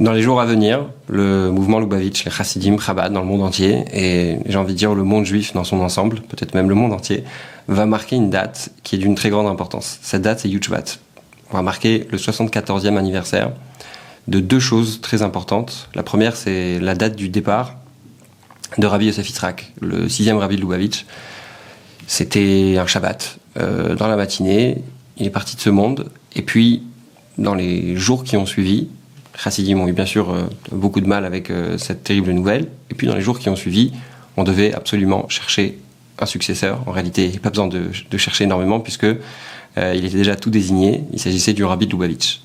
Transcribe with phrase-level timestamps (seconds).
[0.00, 3.84] Dans les jours à venir, le mouvement Lubavitch, les Chassidim, Chabad dans le monde entier,
[3.92, 6.94] et j'ai envie de dire le monde juif dans son ensemble, peut-être même le monde
[6.94, 7.22] entier,
[7.68, 9.98] va marquer une date qui est d'une très grande importance.
[10.00, 10.84] Cette date, c'est Yuchvat.
[11.50, 13.52] On va marquer le 74e anniversaire
[14.26, 15.90] de deux choses très importantes.
[15.94, 17.74] La première, c'est la date du départ
[18.78, 21.04] de Rabbi Yosef Yitzhak, le sixième Rabbi de Lubavitch.
[22.06, 23.38] C'était un Shabbat.
[23.58, 24.78] Euh, dans la matinée,
[25.18, 26.84] il est parti de ce monde, et puis
[27.36, 28.88] dans les jours qui ont suivi,
[29.36, 32.68] Chassidim ont eu bien sûr euh, beaucoup de mal avec euh, cette terrible nouvelle.
[32.90, 33.92] Et puis dans les jours qui ont suivi,
[34.36, 35.78] on devait absolument chercher
[36.18, 36.82] un successeur.
[36.86, 40.36] En réalité, il n'y a pas besoin de, chercher énormément puisque euh, il était déjà
[40.36, 41.04] tout désigné.
[41.12, 42.40] Il s'agissait du rabbi de Lubavitch.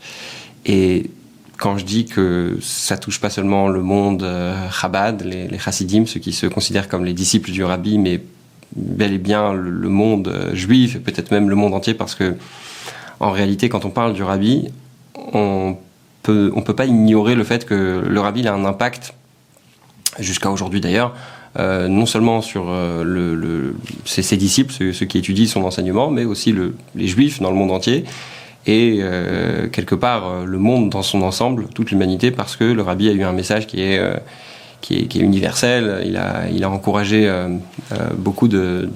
[0.66, 1.10] Et
[1.58, 4.28] quand je dis que ça touche pas seulement le monde
[4.72, 8.22] Chabad, les, les Chassidim, ceux qui se considèrent comme les disciples du rabbi, mais
[8.76, 12.36] bel et bien le, monde juif peut-être même le monde entier parce que
[13.22, 14.68] en réalité, quand on parle du rabbi,
[15.34, 15.78] on
[16.32, 19.14] on ne peut pas ignorer le fait que le rabbi a un impact,
[20.20, 21.14] jusqu'à aujourd'hui d'ailleurs,
[21.58, 23.72] euh, non seulement sur euh,
[24.04, 26.54] ses, disciples, ceux, qui étudient son enseignement, mais aussi
[26.96, 28.04] les juifs dans le monde entier
[28.68, 33.08] et euh, quelque part le monde dans son ensemble, toute l'humanité, parce que le rabbi
[33.08, 34.02] a eu un message qui est
[34.86, 36.04] qui est, universel.
[36.54, 37.50] Il a, encouragé euh,
[37.92, 38.90] euh, beaucoup de,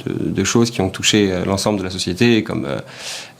[0.43, 2.67] choses qui ont touché euh, l'ensemble de la société, comme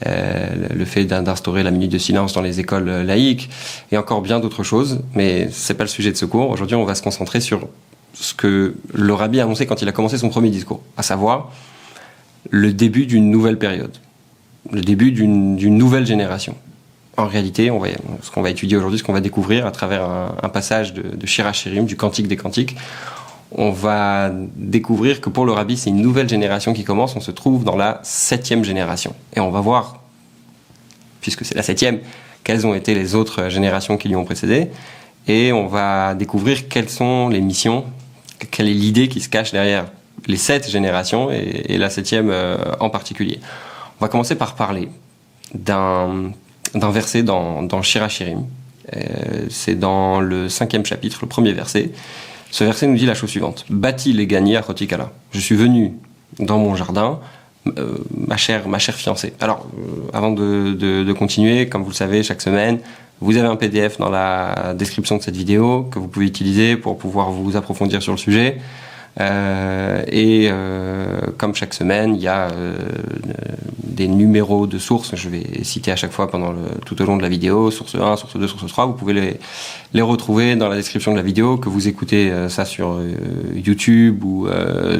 [0.04, 3.50] le fait d'instaurer la minute de silence dans les écoles laïques,
[3.92, 5.00] et encore bien d'autres choses.
[5.14, 6.50] Mais c'est pas le sujet de ce cours.
[6.50, 7.68] Aujourd'hui, on va se concentrer sur
[8.14, 11.52] ce que le rabbi a annoncé quand il a commencé son premier discours, à savoir
[12.50, 13.96] le début d'une nouvelle période,
[14.72, 16.56] le début d'une nouvelle génération
[17.16, 17.70] en réalité,
[18.22, 21.26] ce qu'on va étudier aujourd'hui, ce qu'on va découvrir à travers un, passage de, de
[21.26, 22.76] Shirachirim, du Cantique des Cantiques,
[23.52, 27.16] on va découvrir que pour le rabbi, c'est une nouvelle génération qui commence.
[27.16, 29.14] On se trouve dans la septième génération.
[29.34, 30.00] Et on va voir,
[31.20, 31.98] puisque c'est la septième,
[32.44, 34.68] quelles ont été les autres générations qui lui ont précédé.
[35.26, 37.84] Et on va découvrir quelles sont les missions,
[38.50, 39.86] quelle est l'idée qui se cache derrière
[40.26, 43.40] les sept générations et, la septième euh, en particulier.
[44.00, 44.88] On va commencer par parler
[45.54, 46.32] d'un
[46.74, 48.44] d'un verset dans, dans Shirachirim.
[48.96, 51.90] Euh, c'est dans le cinquième chapitre, le premier verset.
[52.50, 53.64] Ce verset nous dit la chose suivante.
[53.70, 55.12] Bâti les gagnés à Chotikala.
[55.32, 55.94] Je suis venu
[56.38, 57.20] dans mon jardin,
[57.78, 59.32] euh, ma chère, ma chère fiancée.
[59.40, 62.78] Alors, euh, avant de, de, de, continuer, comme vous le savez, chaque semaine,
[63.20, 66.98] vous avez un PDF dans la description de cette vidéo que vous pouvez utiliser pour
[66.98, 68.58] pouvoir vous approfondir sur le sujet.
[69.18, 72.76] Euh, et euh, comme chaque semaine, il y a euh,
[73.82, 75.14] des numéros de sources.
[75.16, 76.54] Je vais citer à chaque fois pendant
[76.86, 78.86] tout au long de la vidéo, source 1, source 2, source 3.
[78.86, 79.40] Vous pouvez les,
[79.92, 81.56] les retrouver dans la description de la vidéo.
[81.56, 83.00] Que vous écoutez ça sur
[83.54, 84.48] YouTube ou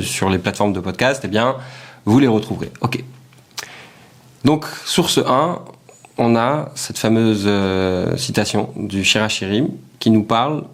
[0.01, 1.57] sur les plateformes de podcast, eh bien,
[2.05, 2.71] vous les retrouverez.
[2.81, 3.03] Ok.
[4.45, 5.59] Donc, source 1,
[6.19, 7.49] on a cette fameuse
[8.17, 9.69] citation du Shirachirim
[9.99, 10.65] qui nous parle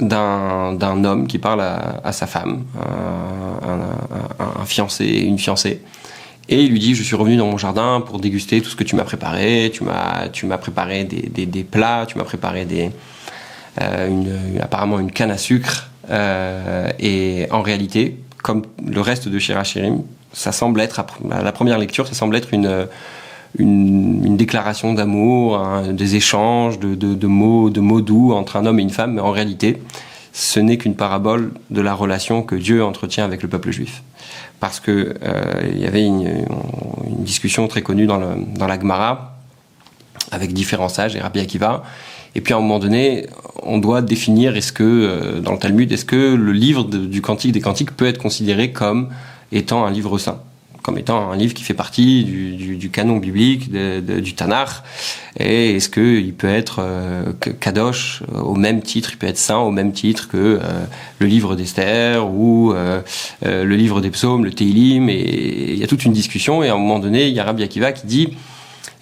[0.00, 5.82] d'un homme qui parle à, sa femme, un, fiancé et une fiancée.
[6.48, 8.84] Et il lui dit, je suis revenu dans mon jardin pour déguster tout ce que
[8.84, 9.70] tu m'as préparé.
[9.72, 12.90] Tu m'as, tu m'as préparé des, des, plats, tu m'as préparé des,
[13.80, 15.90] euh, une, apparemment une canne à sucre.
[16.10, 20.02] Euh, et en réalité, comme le reste de Shirachirim,
[20.32, 21.00] ça semble être,
[21.30, 22.86] à la première lecture, ça semble être une,
[23.58, 25.60] une, déclaration d'amour,
[25.92, 29.30] des échanges de, mots, de mots doux entre un homme et une femme, mais en
[29.30, 29.78] réalité,
[30.32, 34.02] ce n'est qu'une parabole de la relation que Dieu entretient avec le peuple juif.
[34.60, 36.46] Parce que euh, il y avait une,
[37.18, 39.36] discussion très connue dans, le, dans la Gemara
[40.32, 41.84] avec différents sages et Rabbi Akiva.
[42.34, 43.26] Et puis à un moment donné,
[43.62, 47.52] on doit définir est-ce que euh, dans le Talmud, est-ce que le livre du Cantique
[47.52, 49.10] des Cantiques peut être considéré comme
[49.52, 50.40] étant un livre saint?
[50.82, 54.82] Comme étant un livre qui fait partie du, du, canon biblique, du Tanakh.
[55.38, 59.58] Et est-ce qu'il peut être euh, kadosh euh, au même titre, il peut être saint
[59.58, 60.84] au même titre que euh,
[61.18, 62.74] le livre d'Esther ou
[63.42, 65.08] le livre des psaumes, le Teilim?
[65.08, 66.62] Et il y a toute une discussion.
[66.62, 68.28] Et à un moment donné, il y a Rabbi Akiva qui dit,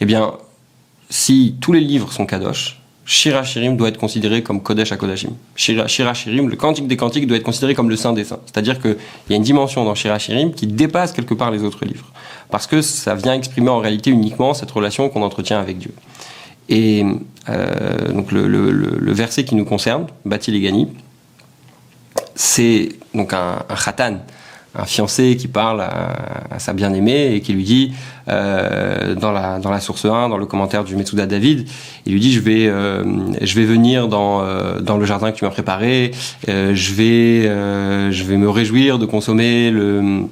[0.00, 0.34] eh bien,
[1.08, 2.79] si tous les livres sont kadosh,
[3.10, 5.30] Shirachirim doit être considéré comme Kodesh à Kodashim.
[5.56, 8.38] Shirachirim, le cantique des cantiques, doit être considéré comme le saint des saints.
[8.46, 8.96] C'est-à-dire qu'il
[9.30, 12.06] y a une dimension dans Shirachirim qui dépasse quelque part les autres livres.
[12.50, 15.90] Parce que ça vient exprimer en réalité uniquement cette relation qu'on entretient avec Dieu.
[16.68, 17.04] Et
[17.48, 20.86] euh, donc le, verset qui nous concerne, Bati Legani,
[22.36, 24.18] c'est donc un, un khatan,
[24.74, 27.92] un fiancé qui parle à, sa bien-aimée et qui lui dit
[28.28, 31.68] euh, dans la dans la source 1 dans le commentaire du Metsuda David
[32.06, 33.02] il lui dit je vais euh,
[33.40, 36.12] je vais venir dans euh, dans le jardin que tu m'as préparé
[36.46, 37.42] je vais
[38.12, 40.26] je vais me réjouir de consommer le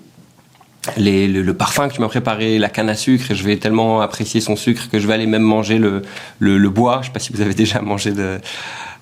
[0.97, 4.01] les, le, parfum que tu m'as préparé, la canne à sucre, et je vais tellement
[4.01, 6.01] apprécier son sucre que je vais aller même manger le,
[6.39, 7.01] le, le bois.
[7.03, 8.39] Je sais pas si vous avez déjà mangé de,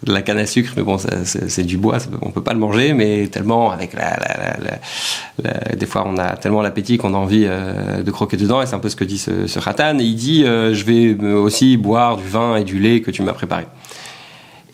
[0.06, 3.28] la canne à sucre, mais bon, c'est du bois, on peut pas le manger, mais
[3.28, 4.16] tellement avec la,
[5.74, 8.74] des fois on a tellement l'appétit qu'on a envie euh, de croquer dedans, et c'est
[8.74, 12.16] un peu ce que dit ce, ce Et il dit, euh, je vais aussi boire
[12.16, 13.64] du vin et du lait que tu m'as préparé.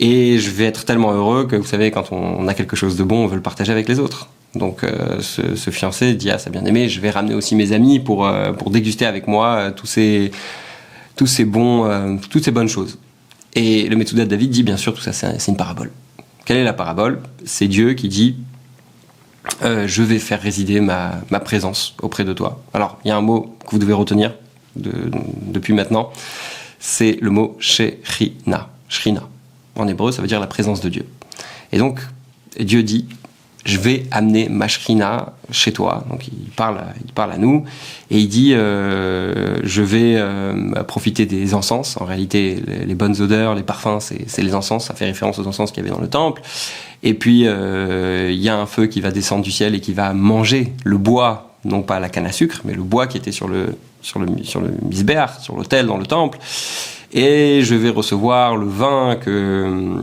[0.01, 3.05] Et je vais être tellement heureux que vous savez, quand on a quelque chose de
[3.05, 4.29] bon, on veut le partager avec les autres.
[4.55, 8.01] Donc euh, ce, ce, fiancé dit à sa bien-aimée, je vais ramener aussi mes amis
[8.01, 10.31] pour, pour déguster avec moi tous ces,
[11.17, 12.99] tous ces bons, toutes ces bonnes choses.
[13.55, 15.91] Et le Metsuda de David dit bien sûr tout ça c'est une parabole.
[16.45, 17.21] Quelle est la parabole?
[17.45, 18.37] C'est Dieu qui dit
[19.63, 22.63] euh, je vais faire résider ma, ma, présence auprès de toi.
[22.73, 24.33] Alors il y a un mot que vous devez retenir
[24.77, 24.93] de,
[25.47, 26.11] depuis maintenant,
[26.79, 28.71] c'est le mot shrina.
[28.89, 29.29] Shrina.
[29.77, 31.07] En hébreu ça veut dire la présence de Dieu.
[31.73, 32.01] Et donc
[32.59, 33.07] Dieu dit
[33.65, 36.05] je vais amener ma shrina chez toi.
[36.11, 37.65] Donc il parle, il parle à nous
[38.11, 41.97] et il dit euh, je vais euh, profiter des encens.
[42.01, 44.87] En réalité, les, bonnes odeurs, les parfums, c'est les encens.
[44.87, 46.43] Ça fait référence aux encens qu'il y avait dans le temple.
[47.05, 49.93] Et puis euh, il y a un feu qui va descendre du ciel et qui
[49.93, 53.33] va manger le bois, non pas la canne à sucre, mais le bois qui était
[53.33, 56.39] sur le sur le sur le misbéar, sur l'autel dans le temple
[57.15, 59.99] et je vais recevoir le vin que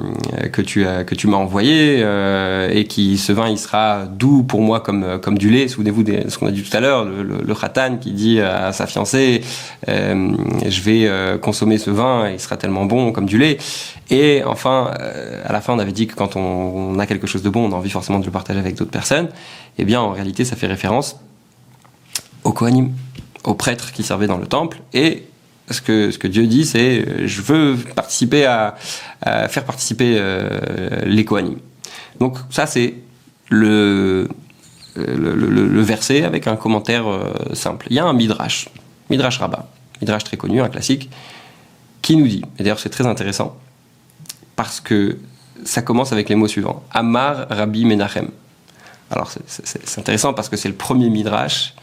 [0.52, 4.44] que tu as que tu m'as envoyé euh, et qui ce vin il sera doux
[4.44, 5.68] pour moi comme comme du lait.
[5.68, 8.72] Souvenez-vous de ce qu'on a dit tout à l'heure le, le, khatan qui dit à
[8.74, 9.42] sa fiancée
[9.88, 10.34] euh,
[10.68, 13.58] je vais euh, consommer ce vin il sera tellement bon comme du lait.
[14.12, 17.26] Et enfin euh, à la fin on avait dit que quand on, on, a quelque
[17.28, 19.30] chose de bon on a envie forcément de le partager avec d'autres personnes.
[19.80, 21.20] Eh bien en réalité ça fait référence
[22.44, 22.92] au Kohanim
[23.46, 25.24] aux prêtres qui servaient dans le temple et
[25.70, 28.76] ce que, ce que Dieu dit, c'est euh, je veux participer à,
[29.22, 31.26] faire participer euh, les
[32.20, 32.96] Donc ça, c'est
[33.50, 34.28] le,
[34.96, 37.88] verset avec un commentaire euh, simple.
[37.90, 38.70] Il y a un midrash,
[39.10, 39.66] midrash rabbin,
[40.02, 41.10] midrash très connu, un classique,
[42.02, 43.58] qui nous dit, et d'ailleurs c'est très intéressant,
[44.56, 45.18] parce que
[45.66, 46.84] ça commence avec les mots suivants.
[46.92, 48.30] Amar Rabbi Menachem.
[49.12, 51.74] Alors c'est intéressant parce que c'est le premier midrash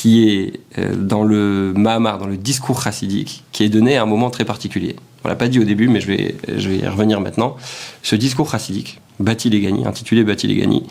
[0.00, 4.06] qui est euh, dans le Mahamar, dans le discours chassidique, qui est donné à un
[4.06, 4.96] moment très particulier.
[5.24, 7.54] On l'a pas dit au début, mais je vais, y revenir maintenant.
[8.02, 10.86] Ce discours chassidique, Bati Legani, intitulé Bati Legani,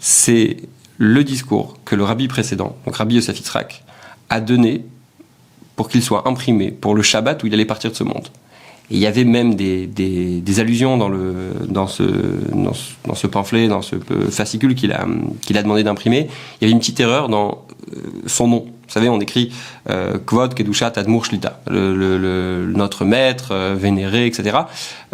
[0.00, 0.58] c'est
[0.98, 3.84] le discours que le rabbi précédent, donc Rabbi Yosef Yitzhak,
[4.28, 4.84] a donné
[5.74, 8.28] pour qu'il soit imprimé pour le Shabbat où il allait partir de ce monde.
[8.92, 13.66] Et il y avait même des, des, allusions dans, le, dans, ce, dans, ce, pamphlet,
[13.66, 13.96] dans ce
[14.30, 15.06] fascicule qu'il a,
[15.40, 16.28] qu'il a demandé d'imprimer.
[16.60, 17.96] Il y avait une petite erreur dans euh,
[18.26, 18.66] son nom.
[18.92, 19.50] Vous savez, on écrit
[19.88, 24.58] euh, Kvod Kedushat Admur Shlita, le, le, notre maître, euh, vénéré, etc.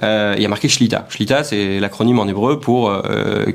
[0.03, 1.07] Euh, il y a marqué Shlita.
[1.09, 2.93] Shlita, c'est l'acronyme en hébreu pour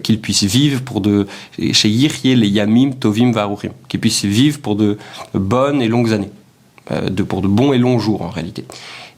[0.02, 1.28] qu'il puisse vivre pour de
[1.74, 4.98] chez Yirye les Yamim Tovim Varuchim, qu'il puisse vivre pour de
[5.34, 6.32] bonnes et longues années,
[6.90, 8.64] de, pour de bons et longs jours en réalité.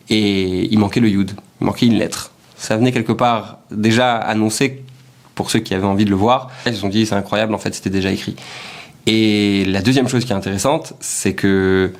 [0.09, 1.31] Et il manquait le Yud,
[1.61, 2.31] il manquait une lettre.
[2.57, 4.83] Ça venait quelque part déjà annoncé
[5.33, 6.49] pour ceux qui avaient envie de le voir.
[6.65, 8.35] Ils se sont dit c'est incroyable, en fait c'était déjà écrit.
[9.07, 11.93] Et la deuxième chose qui est intéressante, c'est que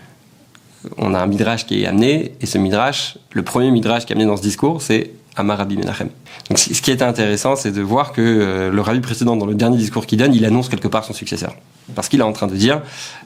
[0.97, 4.15] on a un midrash qui est amené, et ce midrash, le premier midrash qui est
[4.15, 6.09] amené dans ce discours, c'est Amar Rabbi Menachem.
[6.49, 9.55] Donc ce qui est intéressant, c'est de voir que euh, le rabbi précédent, dans le
[9.55, 11.53] dernier discours qu'il donne, il annonce quelque part son successeur.
[11.93, 12.81] Parce qu'il est en train de dire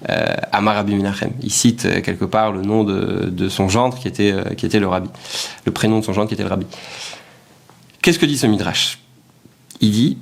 [0.10, 1.32] euh, Amar Rabbi Menachem.
[1.42, 4.66] Il cite euh, quelque part le nom de, de son gendre qui était, euh, qui
[4.66, 5.10] était le rabbi.
[5.66, 6.66] Le prénom de son gendre qui était le rabbi.
[8.02, 9.00] Qu'est-ce que dit ce midrash?
[9.82, 10.18] Il dit,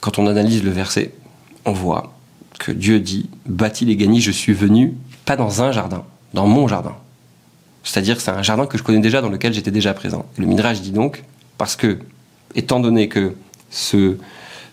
[0.00, 1.14] quand on analyse le verset,
[1.64, 2.14] on voit
[2.58, 6.68] que Dieu dit Bâtis les gagnis, je suis venu pas dans un jardin, dans mon
[6.68, 6.96] jardin.
[7.84, 10.26] C'est-à-dire c'est un jardin que je connais déjà, dans lequel j'étais déjà présent.
[10.36, 11.24] Et le Midrash dit donc,
[11.56, 11.98] parce que,
[12.54, 13.34] étant donné que
[13.70, 14.16] ce,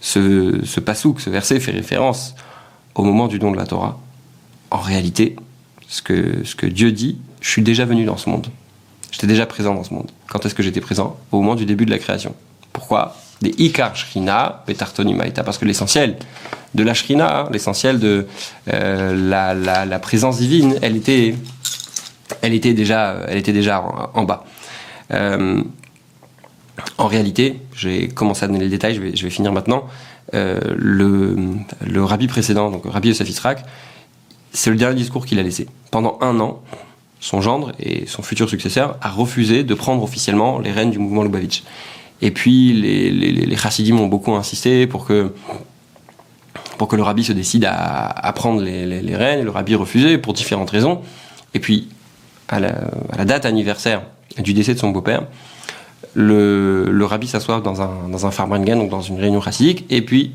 [0.02, 2.36] ce, ce pasouk, ce verset fait référence
[2.96, 4.00] au moment du don de la Torah,
[4.72, 5.36] en réalité,
[5.88, 8.48] ce que, ce que Dieu dit, je suis déjà venu dans ce monde.
[9.12, 10.12] J'étais déjà présent dans ce monde.
[10.28, 11.18] Quand est-ce que j'étais présent?
[11.32, 12.36] Au moment du début de la création.
[12.74, 13.16] Pourquoi?
[13.42, 16.18] Des Ikar Shrina, parce que l'essentiel
[16.74, 18.28] de la Shrina, hein, l'essentiel de
[18.74, 21.36] euh, la, la, la, présence divine, elle était,
[22.42, 24.46] elle était déjà, elle était déjà en, bas.
[25.12, 25.62] Euh,
[26.98, 29.86] en réalité, j'ai commencé à donner le détail, je vais, je vais finir maintenant.
[30.34, 33.30] Euh, le, rabbi précédent, donc Rabbi Yosef
[34.52, 35.68] c'est le dernier discours qu'il a laissé.
[35.92, 36.62] Pendant un an,
[37.20, 41.24] son gendre et son futur successeur a refusé de prendre officiellement les rênes du mouvement
[41.24, 41.64] Lubavitch.
[42.22, 45.34] Et puis les, les, les ont beaucoup insisté pour que
[46.78, 49.44] pour que le rabbi se décide à, prendre les, les, les, rênes.
[49.44, 51.02] Le rabbi refusait pour différentes raisons.
[51.54, 51.88] Et puis,
[52.48, 54.02] à la, date anniversaire
[54.38, 55.24] du décès de son beau-père,
[56.14, 60.32] le, rabbi s'assoit dans un, dans un donc dans une réunion chassidique, et puis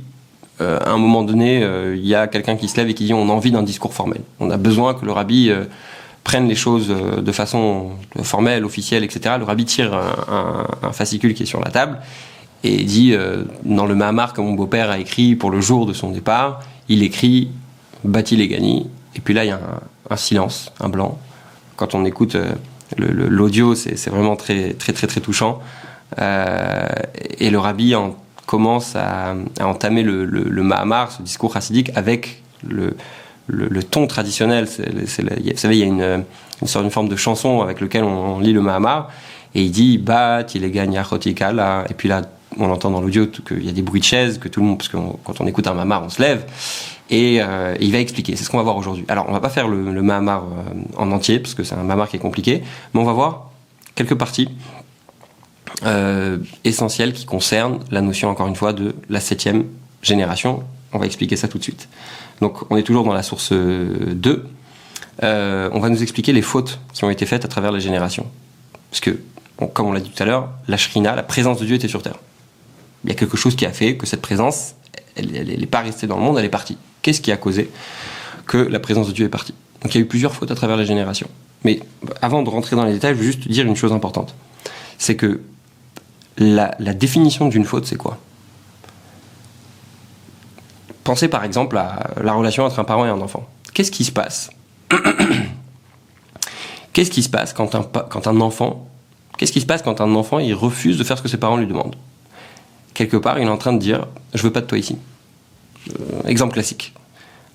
[0.60, 3.04] euh, à un moment donné, euh, il y a quelqu'un qui se lève et qui
[3.04, 4.20] dit on a envie d'un discours formel.
[4.40, 5.64] On a besoin que le rabbi euh,
[6.22, 11.46] prennent les choses de façon formelle, officielle, etc., le rabbi tire un, fascicule qui est
[11.46, 11.98] sur la table
[12.62, 13.14] et dit
[13.64, 17.02] dans le Mahamar que mon beau-père a écrit pour le jour de son départ, il
[17.02, 17.48] écrit
[18.04, 18.86] Bati Legani.
[19.16, 19.60] Et puis là, il y a
[20.10, 21.18] un, silence, un blanc.
[21.80, 22.52] Quand on écoute euh,
[22.98, 25.60] l'audio, c'est vraiment très, très, très, touchant.
[26.18, 32.94] et le rabbi en, commence à, entamer le, le, Mahamar, ce discours chassidique, avec le,
[33.82, 34.66] ton traditionnel.
[34.66, 36.24] vous savez, il y a une,
[36.60, 39.08] une sorte de forme de chanson avec lequel on, lit le Mahamar.
[39.54, 41.00] Et il dit Bat, il est gagné
[41.38, 41.84] là.
[41.88, 42.22] Et puis là,
[42.58, 44.76] on entend dans l'audio qu'il y a des bruits de chaises, que tout le monde,
[44.76, 46.44] parce que quand on écoute un Mahamar, on se lève.
[47.10, 48.36] Et, euh, il va expliquer.
[48.36, 49.04] C'est ce qu'on va voir aujourd'hui.
[49.08, 51.82] Alors, on va pas faire le, le Mahamar euh, en entier, parce que c'est un
[51.82, 52.62] Mahamar qui est compliqué,
[52.94, 53.50] mais on va voir
[53.94, 54.48] quelques parties
[55.84, 59.64] euh, essentielles qui concernent la notion, encore une fois, de la septième
[60.02, 60.62] génération.
[60.92, 61.88] On va expliquer ça tout de suite.
[62.40, 64.46] Donc on est toujours dans la source 2.
[65.22, 68.26] Euh, on va nous expliquer les fautes qui ont été faites à travers les générations.
[68.90, 69.20] Parce que,
[69.72, 72.02] comme on l'a dit tout à l'heure, la shrina, la présence de Dieu était sur
[72.02, 72.16] terre.
[73.04, 74.74] Il y a quelque chose qui a fait que cette présence,
[75.16, 76.76] elle n'est pas restée dans le monde, elle est partie.
[77.02, 77.70] Qu'est-ce qui a causé
[78.46, 80.54] que la présence de Dieu est partie Donc il y a eu plusieurs fautes à
[80.54, 81.28] travers les générations.
[81.64, 81.80] Mais
[82.22, 84.34] avant de rentrer dans les détails, je veux juste dire une chose importante.
[84.98, 85.40] C'est que
[86.38, 88.18] la définition d'une faute, c'est quoi?
[91.04, 93.48] Pensez par exemple à la relation entre un parent et un enfant.
[93.74, 94.50] Qu'est-ce qui se passe
[96.92, 98.86] Qu'est-ce qui se passe quand un, enfant
[99.38, 101.96] refuse de faire ce que ses parents lui demandent?
[102.94, 104.98] Quelque part, il est en train de dire je veux pas de toi ici.
[105.88, 106.92] Euh, exemple classique.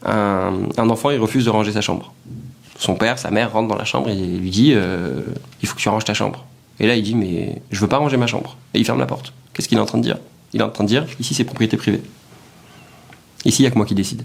[0.03, 2.13] Un, enfant il refuse de ranger sa chambre.
[2.77, 5.21] Son père, sa mère rentre dans la chambre et lui dit euh,
[5.61, 6.45] il faut que tu ranges ta chambre.
[6.79, 8.57] Et là il dit mais je veux pas ranger ma chambre.
[8.73, 9.33] Et il ferme la porte.
[9.53, 10.17] Qu'est-ce qu'il est en train de dire?
[10.53, 12.01] Il est en train de dire ici c'est propriété privée.
[13.45, 14.23] Ici, il n'y a que moi qui décide.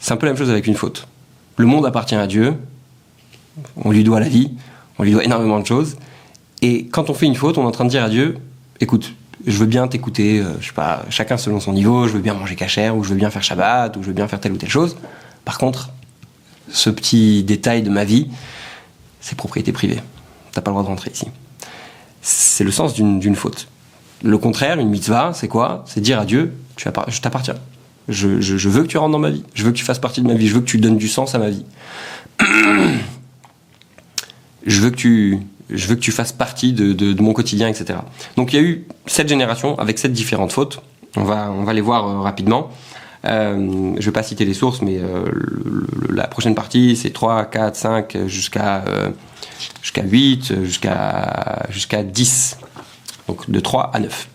[0.00, 1.06] C'est un peu la même chose avec une faute.
[1.58, 2.56] Le monde appartient à Dieu,
[3.76, 4.52] on lui doit la vie,
[4.98, 5.96] on lui doit énormément de choses.
[6.62, 8.38] Et quand on fait une faute, on est en train de dire à Dieu,
[8.80, 9.14] écoute,
[9.46, 12.34] je veux bien t'écouter, euh, je sais pas, chacun selon son niveau, je veux bien
[12.34, 14.56] manger cachère, ou je veux bien faire Shabbat, ou je veux bien faire telle ou
[14.56, 14.96] telle chose.
[15.44, 15.90] Par contre,
[16.68, 18.28] ce petit détail de ma vie,
[19.20, 20.00] c'est propriété privée.
[20.52, 21.26] T'as pas le droit de rentrer ici.
[22.20, 23.68] C'est le sens d'une faute.
[24.22, 25.84] Le contraire, une mitzvah, c'est quoi?
[25.86, 27.56] C'est dire à Dieu, je t'appartiens.
[28.08, 29.44] Je, veux que tu rentres dans ma vie.
[29.54, 30.46] Je veux que tu fasses partie de ma vie.
[30.48, 31.64] Je veux que tu donnes du sens à ma vie.
[34.66, 35.40] je veux que tu,
[35.74, 37.98] je veux que tu fasses partie de, mon quotidien, etc.
[38.36, 40.80] Donc il y a eu sept générations avec sept différentes fautes.
[41.16, 42.70] On va, on va les voir euh, rapidement.
[43.24, 45.24] Euh, je vais pas citer les sources, mais euh,
[46.10, 48.84] la prochaine partie, c'est 3, 4, 5, jusqu'à
[49.80, 52.58] jusqu'à 8, jusqu'à jusqu'à 10.
[53.28, 54.28] Donc de 3 à 9.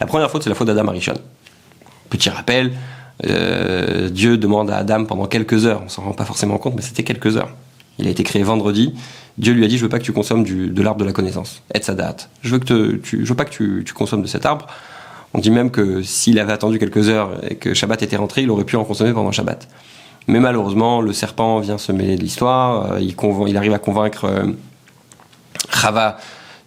[0.00, 1.14] La première faute, c'est la faute d'Adam Arishon.
[2.10, 2.72] Petit rappel,
[3.22, 7.04] Dieu demande à Adam pendant quelques heures, on s'en rend pas forcément compte, mais c'était
[7.04, 7.50] quelques heures.
[7.98, 8.94] Il a été créé vendredi.
[9.38, 11.62] Dieu lui a dit Je veux pas que tu consommes de l'arbre de la connaissance.
[11.74, 12.30] Et sa date.
[12.42, 13.50] Je veux, que tu, je veux pas que
[13.82, 14.66] tu, consommes de cet arbre.
[15.34, 18.50] On dit même que s'il avait attendu quelques heures et que Shabbat était rentré, il
[18.50, 19.68] aurait pu en consommer pendant Shabbat.
[20.26, 22.92] Mais malheureusement, le serpent vient se mêler de l'histoire.
[22.92, 23.14] Euh, il,
[23.46, 24.44] il, arrive à convaincre euh,
[25.70, 26.18] Chava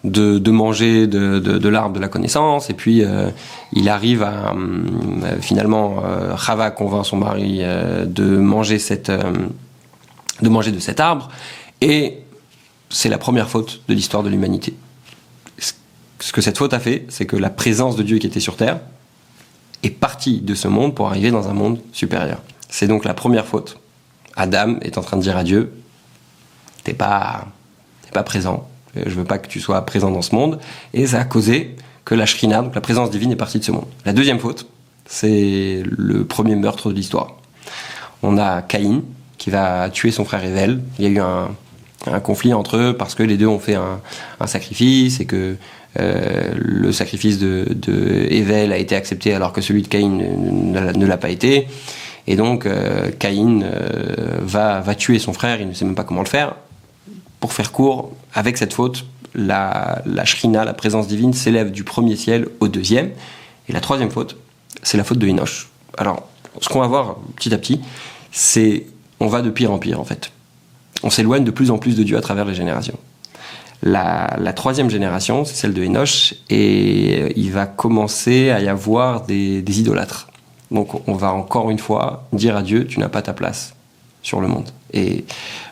[0.03, 2.69] de, manger de, l'arbre de la connaissance.
[2.69, 3.29] Et puis, euh,
[3.73, 7.61] il arrive à, euh, finalement, euh, Rava convainc son mari
[8.05, 8.77] de manger
[10.41, 11.29] de manger de cet arbre.
[11.81, 12.20] Et
[12.91, 14.75] c'est la première faute de l'histoire de l'humanité.
[16.19, 18.55] Ce que cette faute a fait, c'est que la présence de Dieu qui était sur
[18.55, 18.79] terre
[19.81, 22.41] est partie de ce monde pour arriver dans un monde supérieur.
[22.69, 23.79] C'est donc la première faute.
[24.35, 25.73] Adam est en train de dire à Dieu,
[26.83, 27.47] t'es pas,
[28.13, 30.59] pas présent, euh, je veux pas que tu sois présent dans ce monde.
[30.93, 33.71] Et ça a causé que la shrina, donc la présence divine, est partie de ce
[33.71, 33.87] monde.
[34.05, 34.67] La deuxième faute,
[35.05, 37.37] c'est le premier meurtre de l'histoire.
[38.21, 39.01] On a Caïn
[39.39, 40.83] qui va tuer son frère Evel.
[40.99, 41.49] Il y a eu un,
[42.23, 43.99] conflit entre eux parce que les deux ont fait un,
[44.47, 45.55] sacrifice et que
[45.99, 51.17] euh, le sacrifice de, de, a été accepté alors que celui de Caïn ne, l'a
[51.17, 51.67] pas été.
[52.27, 53.63] Et donc euh, Caïn
[54.41, 56.55] va, va tuer son frère, il ne sait même pas comment le faire.
[57.39, 62.15] Pour faire court, avec cette faute, la, la shrina, la présence divine, s'élève du premier
[62.15, 63.09] ciel au deuxième.
[63.67, 64.37] Et la troisième faute,
[64.83, 65.67] c'est la faute de Enoch.
[65.97, 66.27] Alors,
[66.59, 67.81] ce qu'on va voir petit à petit,
[68.31, 68.85] c'est
[69.19, 70.31] on va de pire en pire en fait.
[71.03, 72.97] On s'éloigne de plus en plus de Dieu à travers les générations.
[73.83, 79.61] La, troisième génération, c'est celle de Enoch, et il va commencer à y avoir des,
[79.61, 80.27] des idolâtres.
[80.69, 83.73] Donc on va encore une fois dire à Dieu, tu n'as pas ta place
[84.21, 84.69] sur le monde.
[84.93, 85.23] Et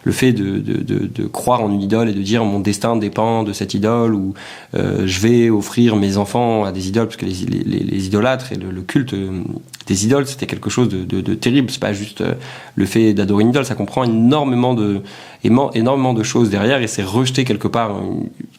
[0.03, 3.43] le fait de, de, de, croire en une idole et de dire mon destin dépend
[3.43, 4.33] de cette idole ou
[4.75, 8.53] euh, je vais offrir mes enfants à des idoles, parce que les, les, les idolâtres
[8.53, 9.43] et le, culte euh,
[9.87, 11.69] des idoles, c'était quelque chose de, terrible.
[11.69, 12.33] C'est pas juste euh,
[12.75, 15.01] le fait d'adorer une idole, ça comprend énormément de,
[15.43, 17.99] énormément de choses derrière et c'est rejeter quelque part,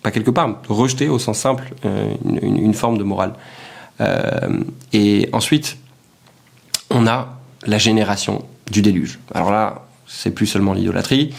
[0.03, 1.73] pas quelque part, rejeter au sens simple
[2.43, 3.33] une, forme de morale.
[4.93, 5.77] et ensuite,
[6.91, 9.19] on a la génération du déluge.
[9.35, 11.31] Alors là, c'est plus seulement l'idolâtrie,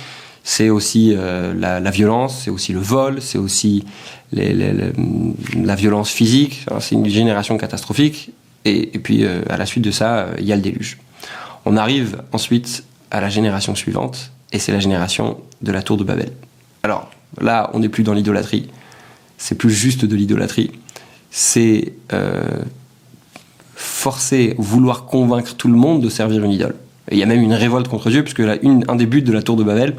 [0.44, 3.84] c'est aussi euh, la, violence, c'est aussi le vol, c'est aussi
[4.32, 4.54] les,
[5.56, 6.66] la violence physique.
[6.80, 8.32] C'est une génération catastrophique.
[8.66, 10.98] Et, puis, euh, à la suite de ça, il y a le déluge.
[11.66, 16.04] On arrive ensuite à la génération suivante, et c'est la génération de la tour de
[16.04, 16.32] Babel.
[16.84, 18.70] Alors là, on n'est plus dans l'idolâtrie,
[19.38, 20.72] c'est plus juste de l'idolâtrie.
[21.30, 22.42] C'est euh,
[23.76, 26.76] forcer, vouloir convaincre tout le monde de servir une idole.
[27.12, 29.56] Il y a même une révolte contre Dieu, puisque un des buts de la tour
[29.58, 29.96] de Babel,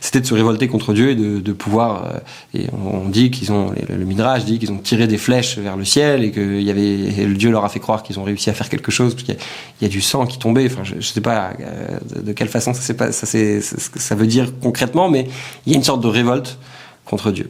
[0.00, 2.04] c'était de se révolter contre Dieu et de, pouvoir.
[2.04, 5.58] Euh, et on dit qu'ils ont, le, le Midrash dit qu'ils ont tiré des flèches
[5.58, 8.68] vers le ciel et que Dieu leur a fait croire qu'ils ont réussi à faire
[8.68, 9.36] quelque chose, parce qu'il
[9.80, 10.66] y, a du sang qui tombait.
[10.66, 15.28] Enfin, je, je sais pas euh, de quelle façon ça, veut dire concrètement, mais
[15.66, 16.58] il y a une sorte de révolte
[17.04, 17.48] contre Dieu.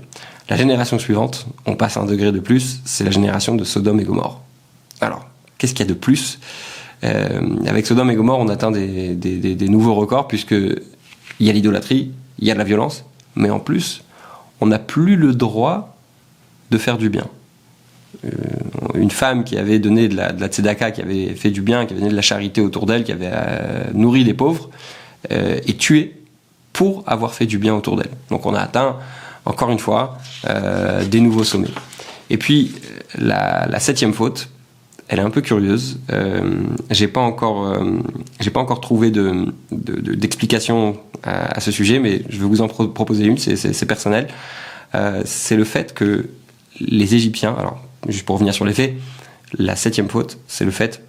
[0.48, 4.04] La génération suivante, on passe un degré de plus, c'est la génération de Sodome et
[4.04, 4.42] Gomorre.
[5.00, 5.26] Alors,
[5.58, 6.38] qu'est-ce qu'il y a de plus?
[7.02, 12.46] Avec Sodome et Gomorre, on atteint des, nouveaux records puisque il y a l'idolâtrie, il
[12.46, 13.04] y a de la violence,
[13.34, 14.04] mais en plus,
[14.60, 15.96] on n'a plus le droit
[16.70, 17.26] de faire du bien.
[18.24, 18.28] Euh,
[18.94, 21.92] une femme qui avait donné de la, de tzedaka, qui avait fait du bien, qui
[21.92, 24.70] avait donné de la charité autour d'elle, qui avait euh, nourri les pauvres,
[25.32, 26.16] euh, est tuée
[26.72, 28.10] pour avoir fait du bien autour d'elle.
[28.30, 28.96] Donc on a atteint,
[29.44, 30.18] encore une fois,
[30.48, 31.68] euh, des nouveaux sommets.
[32.30, 32.74] Et puis,
[33.18, 34.48] la septième faute,
[35.12, 36.00] elle est un peu curieuse.
[36.10, 36.54] Euh,
[36.90, 38.00] j'ai pas encore, euh,
[38.80, 43.36] trouvé de, d'explication de, à, ce sujet, mais je vais vous en pro proposer une.
[43.36, 44.28] C'est, personnel.
[44.94, 46.30] Euh, c'est le fait que
[46.80, 47.78] les Égyptiens, alors
[48.08, 48.94] juste pour revenir sur les faits,
[49.58, 51.02] la septième faute, c'est le fait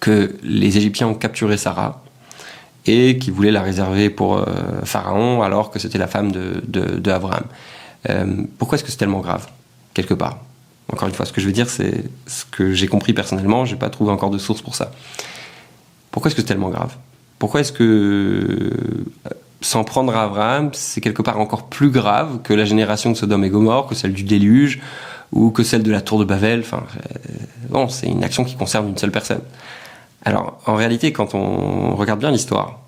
[0.00, 2.02] que les Égyptiens ont capturé Sarah
[2.86, 4.46] et qu'ils voulaient la réserver pour euh,
[4.82, 7.44] Pharaon alors que c'était la femme de, Abraham.
[8.58, 9.46] Pourquoi est-ce que c'est tellement grave
[9.94, 10.40] quelque part?
[10.94, 13.76] Encore une fois, ce que je veux dire, c'est ce que j'ai compris personnellement, j'ai
[13.76, 14.92] pas trouvé encore de source pour ça.
[16.10, 16.94] Pourquoi est-ce que c'est tellement grave?
[17.38, 22.54] Pourquoi est-ce que euh, s'en prendre à Abraham, c'est quelque part encore plus grave que
[22.54, 24.80] la génération de Sodome et Gomorre, que celle du déluge,
[25.32, 26.60] ou que celle de la tour de Babel?
[26.60, 26.84] Enfin,
[27.68, 29.42] bon, c'est une action qui concerne une seule personne.
[30.24, 32.78] Alors, en réalité, quand on regarde bien l'histoire,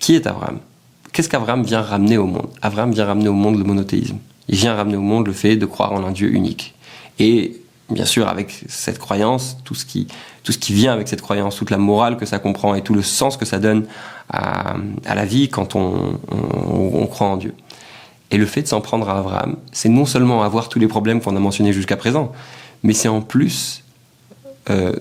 [0.00, 0.58] qui est Abraham?
[1.12, 2.48] Qu'est-ce qu'Abraham vient ramener au monde?
[2.62, 4.18] Abraham vient ramener au monde le monothéisme.
[4.48, 6.74] Il vient ramener au monde le fait de croire en un Dieu unique.
[7.18, 10.08] Et bien sûr, avec cette croyance, tout ce qui,
[10.42, 12.94] tout ce qui vient avec cette croyance, toute la morale que ça comprend et tout
[12.94, 13.86] le sens que ça donne
[14.28, 17.54] à, la vie quand on, croit en Dieu.
[18.30, 21.20] Et le fait de s'en prendre à Abraham, c'est non seulement avoir tous les problèmes
[21.20, 22.32] qu'on a mentionnés jusqu'à présent,
[22.82, 23.84] mais c'est en plus
[24.68, 24.92] euh,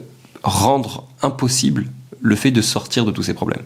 [0.44, 1.88] rendre impossible
[2.22, 3.64] le fait de sortir de tous ces problèmes.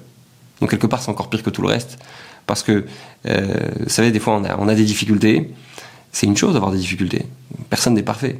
[0.61, 1.99] Donc quelque part, c'est encore pire que tout le reste,
[2.45, 2.85] parce que,
[3.27, 3.47] euh,
[3.81, 5.53] vous savez, des fois, on a des difficultés,
[6.11, 7.25] c'est une chose d'avoir des difficultés.
[7.69, 8.39] Personne n'est parfait.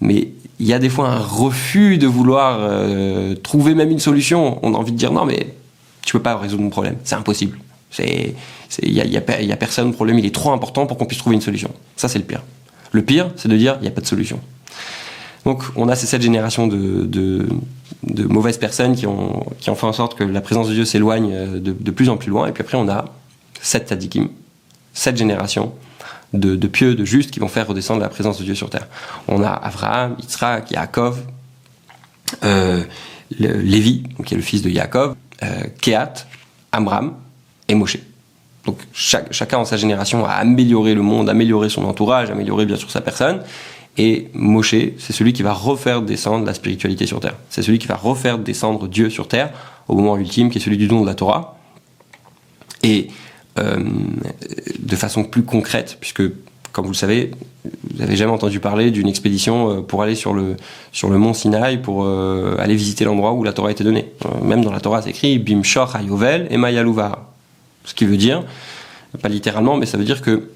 [0.00, 4.58] Mais il y a des fois un refus de vouloir euh, trouver même une solution.
[4.62, 5.54] On a envie de dire non, mais
[6.04, 6.96] tu peux pas résoudre mon problème.
[7.04, 7.58] C'est impossible.
[7.98, 8.34] Il
[8.92, 9.16] n'y a, y
[9.52, 11.70] a, personne, le problème il est trop important pour qu'on puisse trouver une solution.
[11.96, 12.42] Ça, c'est le pire.
[12.90, 14.40] Le pire, c'est de dire il n'y a pas de solution.
[15.44, 17.46] Donc, on a ces cette génération de,
[18.28, 21.90] mauvaises personnes qui ont, fait en sorte que la présence de Dieu s'éloigne de, de,
[21.90, 22.46] plus en plus loin.
[22.46, 23.04] Et puis après, on a
[23.60, 24.28] sept tzadikim,
[24.94, 25.72] cette génération
[26.32, 28.88] de, pieux, de justes qui vont faire redescendre la présence de Dieu sur terre.
[29.28, 31.22] On a Abraham, Yitzhak, Yaakov,
[32.44, 32.82] euh,
[33.38, 35.46] Lévi, qui est le fils de Yaakov, euh,
[35.80, 36.26] Kehat,
[36.72, 37.14] Amram
[37.68, 37.98] et Moshe.
[38.64, 42.90] Donc chacun en sa génération a amélioré le monde, amélioré son entourage, amélioré bien sûr
[42.90, 43.42] sa personne.
[43.98, 47.34] Et Moshe, c'est celui qui va refaire descendre la spiritualité sur terre.
[47.50, 49.50] C'est celui qui va refaire descendre Dieu sur terre
[49.88, 51.58] au moment ultime, qui est celui du don de la Torah.
[52.82, 53.08] Et
[53.56, 56.22] de façon plus concrète, puisque,
[56.72, 57.30] comme vous le savez,
[57.64, 60.56] vous n'avez jamais entendu parler d'une expédition euh, pour aller sur le,
[60.90, 64.10] sur le mont Sinaï, pour euh, aller visiter l'endroit où la Torah a été donnée.
[64.24, 67.30] Euh, même dans la Torah, c'est écrit Bimshor Hayovel et Mayaluva.
[67.84, 68.44] Ce qui veut dire,
[69.20, 70.50] pas littéralement, mais ça veut dire que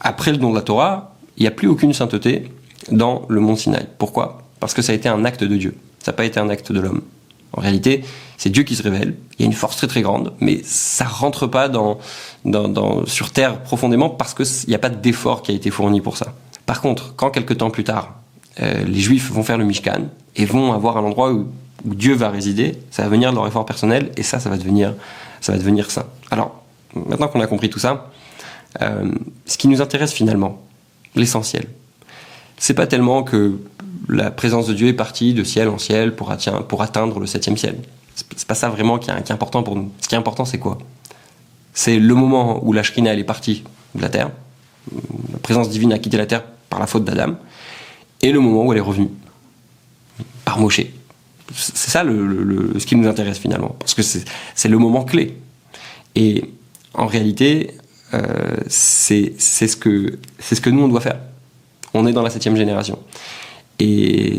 [0.00, 2.50] après le don de la Torah, il n'y a plus aucune sainteté
[2.90, 3.86] dans le mont Sinaï.
[3.98, 4.42] Pourquoi?
[4.60, 5.74] Parce que ça a été un acte de Dieu.
[6.00, 7.02] Ça n'a pas été un acte de l'homme.
[7.52, 8.04] En réalité,
[8.36, 9.14] c'est Dieu qui se révèle.
[9.38, 11.98] Il y a une force très très grande, mais ça rentre pas dans,
[13.06, 16.34] sur terre profondément parce qu'il n'y a pas d'effort qui a été fourni pour ça.
[16.66, 18.14] Par contre, quand quelques temps plus tard,
[18.60, 21.48] euh, les Juifs vont faire le Mishkan et vont avoir un endroit où,
[21.84, 24.56] où, Dieu va résider, ça va venir de leur effort personnel et ça, ça va
[24.56, 24.94] devenir
[25.40, 26.06] ça va devenir saint.
[26.30, 26.62] Alors,
[26.94, 28.10] maintenant qu'on a compris tout ça,
[28.82, 29.10] euh,
[29.46, 30.60] ce qui nous intéresse finalement,
[31.14, 31.66] l'essentiel,
[32.56, 33.58] c'est pas tellement que
[34.08, 36.30] la présence de Dieu est partie de ciel en ciel pour,
[36.82, 37.76] atteindre le septième ciel.
[38.14, 39.92] C'est pas ça vraiment qui est, important pour nous.
[40.00, 40.78] Ce qui est important, c'est quoi?
[41.74, 44.30] C'est le moment où la est partie de la terre,
[45.32, 47.36] la présence divine a quitté la terre par la faute d'Adam,
[48.22, 49.10] et le moment où elle est revenue
[50.44, 50.80] par Moshe.
[51.54, 55.38] C'est ça ce qui nous intéresse finalement, parce que c'est le moment clé.
[56.14, 56.44] Et
[56.94, 57.76] en réalité,
[58.14, 61.20] euh, c'est ce, que, ce que nous, on doit faire.
[61.94, 62.98] On est dans la septième génération.
[63.78, 64.38] Et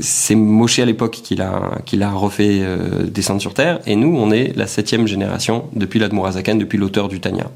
[0.00, 4.56] c'est Moshe à l'époque qui l'a refait euh, descendre sur Terre, et nous, on est
[4.56, 7.50] la septième génération depuis l'Admorazaken, depuis l'auteur du Tanya.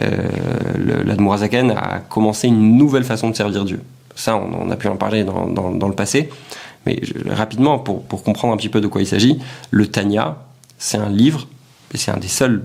[0.00, 0.16] Euh,
[1.04, 3.80] L'Admorazaken a commencé une nouvelle façon de servir Dieu.
[4.14, 6.28] Ça, on, a pu en parler dans, le passé.
[6.86, 9.38] Mais rapidement, pour, comprendre un petit peu de quoi il s'agit,
[9.70, 10.38] le Tanya,
[10.78, 11.46] c'est un livre,
[11.94, 12.64] et c'est un des seuls,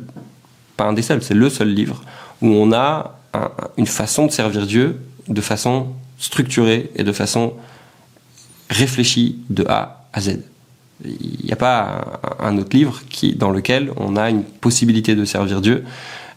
[0.78, 2.04] pas un des seuls, c'est le seul livre
[2.42, 3.20] où on a
[3.78, 5.88] une façon de servir Dieu de façon
[6.24, 7.54] structurée et de façon
[8.70, 10.40] réfléchie de A à Z.
[11.04, 15.26] Il n'y a pas un, autre livre qui, dans lequel on a une possibilité de
[15.26, 15.84] servir Dieu.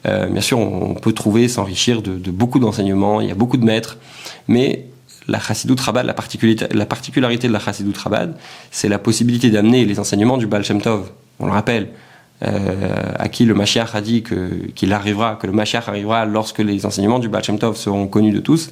[0.07, 3.64] Euh, bien sûr, on, peut trouver, s'enrichir de, beaucoup d'enseignements, il y a beaucoup de
[3.64, 3.96] maîtres,
[4.49, 4.87] mais
[5.29, 8.37] la Chassidut Rabad, la particularité, la particularité de la Chassidut Rabad,
[8.72, 11.11] c'est la possibilité d'amener les enseignements du Baal Shem Tov.
[11.38, 11.90] On le rappelle,
[12.42, 14.25] euh, à qui le Mashiach a dit
[14.75, 18.33] qu'il arrivera, que le Mashiach arrivera lorsque les enseignements du Baal Shem Tov seront connus
[18.33, 18.70] de tous.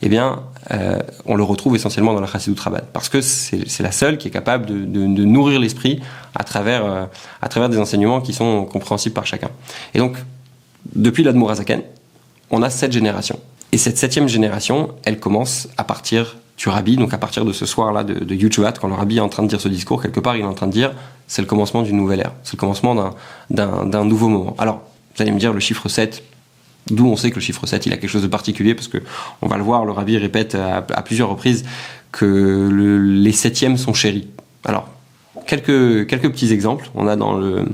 [0.00, 3.90] Eh bien, euh, on le retrouve essentiellement dans la Chassidut Rabad, parce que c'est la
[3.92, 6.00] seule qui est capable de, nourrir l'esprit
[6.34, 7.04] à travers euh,
[7.42, 9.50] à travers des enseignements qui sont compréhensibles par chacun.
[9.94, 10.16] Et donc,
[10.94, 11.82] depuis l'Admorazaken,
[12.50, 13.40] on a cette génération.
[13.72, 17.66] Et cette septième génération, elle commence à partir du rabbi, donc à partir de ce
[17.66, 20.36] soir-là de, de quand le rabbi est en train de dire ce discours, quelque part
[20.36, 20.92] il est en train de dire
[21.28, 23.12] c'est le commencement d'une nouvelle ère, c'est le commencement
[23.50, 24.56] d'un nouveau moment.
[24.58, 24.82] Alors,
[25.14, 26.22] vous allez me dire le chiffre 7,
[26.90, 28.98] d'où on sait que le chiffre 7 il a quelque chose de particulier, parce que
[29.42, 31.64] on va le voir, le rabbi répète à, plusieurs reprises
[32.12, 32.68] que
[33.02, 34.28] les septièmes sont chéris.
[34.64, 34.88] Alors,
[35.46, 37.64] quelques, quelques petits exemples, on a dans le,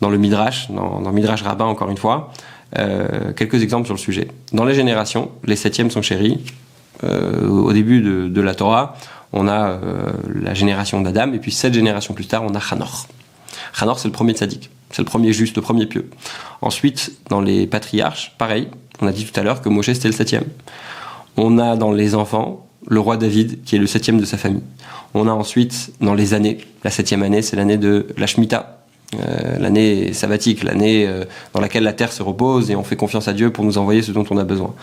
[0.00, 2.32] dans le Midrash, dans, dans Midrash Rabbin encore une fois,
[2.78, 4.28] euh, quelques exemples sur le sujet.
[4.52, 6.40] Dans les générations, les septièmes sont chéris.
[7.04, 8.96] Euh, au début de, la Torah,
[9.32, 13.08] on a euh, la génération d'Adam, et puis sept générations plus tard, on a Hanor.
[13.78, 16.08] Hanor, c'est le premier tzaddik, c'est le premier juste, le premier pieux.
[16.60, 18.68] Ensuite, dans les patriarches, pareil,
[19.00, 20.44] on a dit tout à l'heure que Moshe c'était le septième.
[21.36, 24.62] On a dans les enfants le roi David, qui est le septième de sa famille.
[25.14, 28.82] On a ensuite, dans les années, la septième année, c'est l'année de la Shemitah,
[29.14, 33.28] euh, l'année sabbatique, l'année euh, dans laquelle la terre se repose et on fait confiance
[33.28, 34.74] à Dieu pour nous envoyer ce dont on a besoin.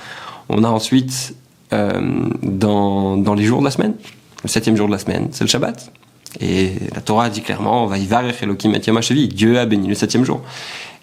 [0.49, 1.35] On a ensuite,
[1.73, 1.99] euh,
[2.43, 3.95] dans, dans, les jours de la semaine,
[4.43, 5.91] le septième jour de la semaine, c'est le Shabbat.
[6.39, 10.41] Et la Torah dit clairement, Dieu a béni le septième jour.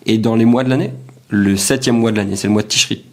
[0.06, 0.92] Et dans les mois de l'année,
[1.28, 3.04] le septième mois de l'année, c'est le mois de Tishri.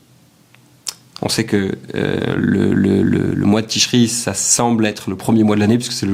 [1.21, 5.61] On sait que le, le, mois de Tishri, ça semble être le premier mois de
[5.61, 6.13] l'année, puisque c'est le,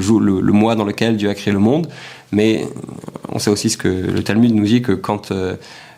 [0.54, 1.88] mois dans lequel Dieu a créé le monde.
[2.32, 2.66] Mais
[3.30, 5.56] on sait aussi ce que le Talmud nous dit que quand euh,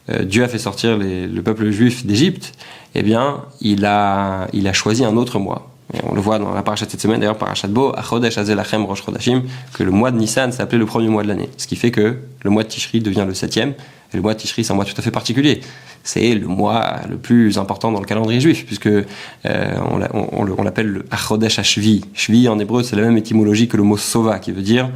[0.10, 2.54] euh, Dieu a fait sortir le peuple juif d'Égypte,
[2.96, 5.71] eh bien, il a choisi un autre mois.
[6.04, 9.04] On le voit dans la paracha de cette semaine, d'ailleurs, parachat Bo, Achodesh Azelachem Rosh
[9.04, 11.50] Chodashim, que le mois de Nissan s'appelait le premier mois de l'année.
[11.58, 13.74] Ce qui fait que le mois de Tishri devient le septième.
[14.14, 15.62] Et le mois de Tishri, c'est un mois tout à fait particulier.
[16.04, 19.06] C'est le mois le plus important dans le calendrier juif, puisque euh,
[19.44, 22.06] on, l'appelle le Achodesh Ashvi.
[22.14, 24.90] Shvi en hébreu, c'est la même étymologie que le mot Sova, qui veut dire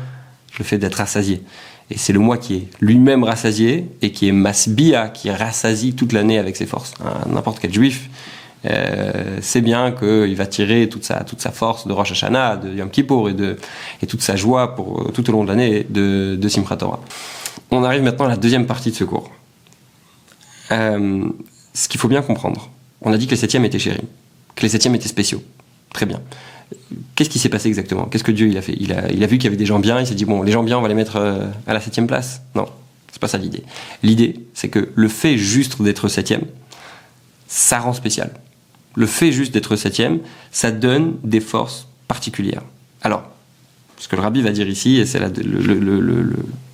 [0.57, 1.41] le fait d'être rassasié.
[1.91, 6.13] Et c'est le moi qui est lui-même rassasié et qui est masbia, qui rassasie toute
[6.13, 6.93] l'année avec ses forces.
[7.29, 8.09] N'importe quel juif
[8.65, 12.73] euh, sait bien qu'il va tirer toute sa, toute sa force de Rosh Hashanah, de
[12.73, 13.57] Yom Kippour et, de,
[14.01, 16.99] et toute sa joie pour, tout au long de l'année de, de Simchat Torah.
[17.71, 19.31] On arrive maintenant à la deuxième partie de ce cours.
[20.71, 21.25] Euh,
[21.73, 22.69] ce qu'il faut bien comprendre,
[23.01, 24.07] on a dit que les septièmes étaient chéris,
[24.55, 25.43] que les septièmes étaient spéciaux.
[25.93, 26.21] Très bien.
[27.13, 28.05] Qu'est-ce qui s'est passé exactement?
[28.05, 28.75] Qu'est-ce que Dieu il a fait?
[28.79, 30.41] Il a, il a vu qu'il y avait des gens bien, il s'est dit bon,
[30.41, 32.41] les gens bien, on va les mettre euh, à la septième place?
[32.55, 32.65] Non,
[33.11, 33.63] c'est pas ça l'idée.
[34.01, 36.41] L'idée, c'est que le fait juste d'être septième,
[37.47, 38.31] ça rend spécial.
[38.95, 40.19] Le fait juste d'être septième,
[40.51, 42.63] ça donne des forces particulières.
[43.01, 43.23] Alors,
[43.97, 45.21] ce que le rabbi va dire ici, et c'est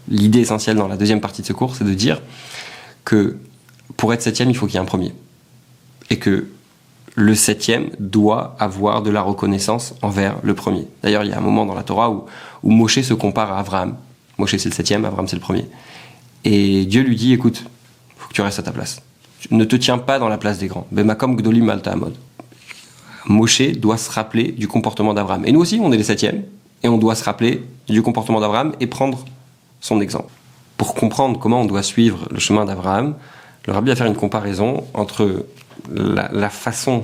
[0.08, 2.22] l'idée essentielle dans la deuxième partie de ce cours, c'est de dire
[3.04, 3.38] que
[3.98, 5.14] pour être septième, il faut qu'il y ait un premier.
[6.10, 6.48] Et que
[7.16, 10.88] le septième doit avoir de la reconnaissance envers le premier.
[11.04, 12.26] D'ailleurs, il y a un moment dans la Torah où,
[12.64, 13.98] où Moshe se compare à Abraham.
[14.38, 15.66] Moshe c'est le septième, Abraham c'est le premier.
[16.44, 17.64] Et Dieu lui dit, écoute,
[18.18, 19.02] faut que tu restes à ta place.
[19.49, 20.88] Ne te tiens pas dans la place des grands.
[20.91, 22.13] Bemakom gdolim malta amod.
[23.25, 25.45] Moshe doit se rappeler du comportement d'Abraham.
[25.45, 26.43] Et nous aussi, on est les septièmes,
[26.84, 29.25] et on doit se rappeler du comportement d'Abraham et prendre
[29.80, 30.32] son exemple.
[30.82, 33.13] pour comprendre comment on doit suivre le chemin d'Abraham,
[33.67, 35.45] le rabbi va faire une comparaison entre
[35.93, 37.04] la, façon,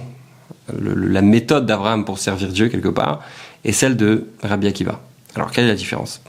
[0.75, 3.19] la méthode d'Abraham pour servir Dieu quelque part,
[3.63, 4.99] et celle de Rabbi Akiva.
[5.35, 6.21] Alors, quelle est la différence?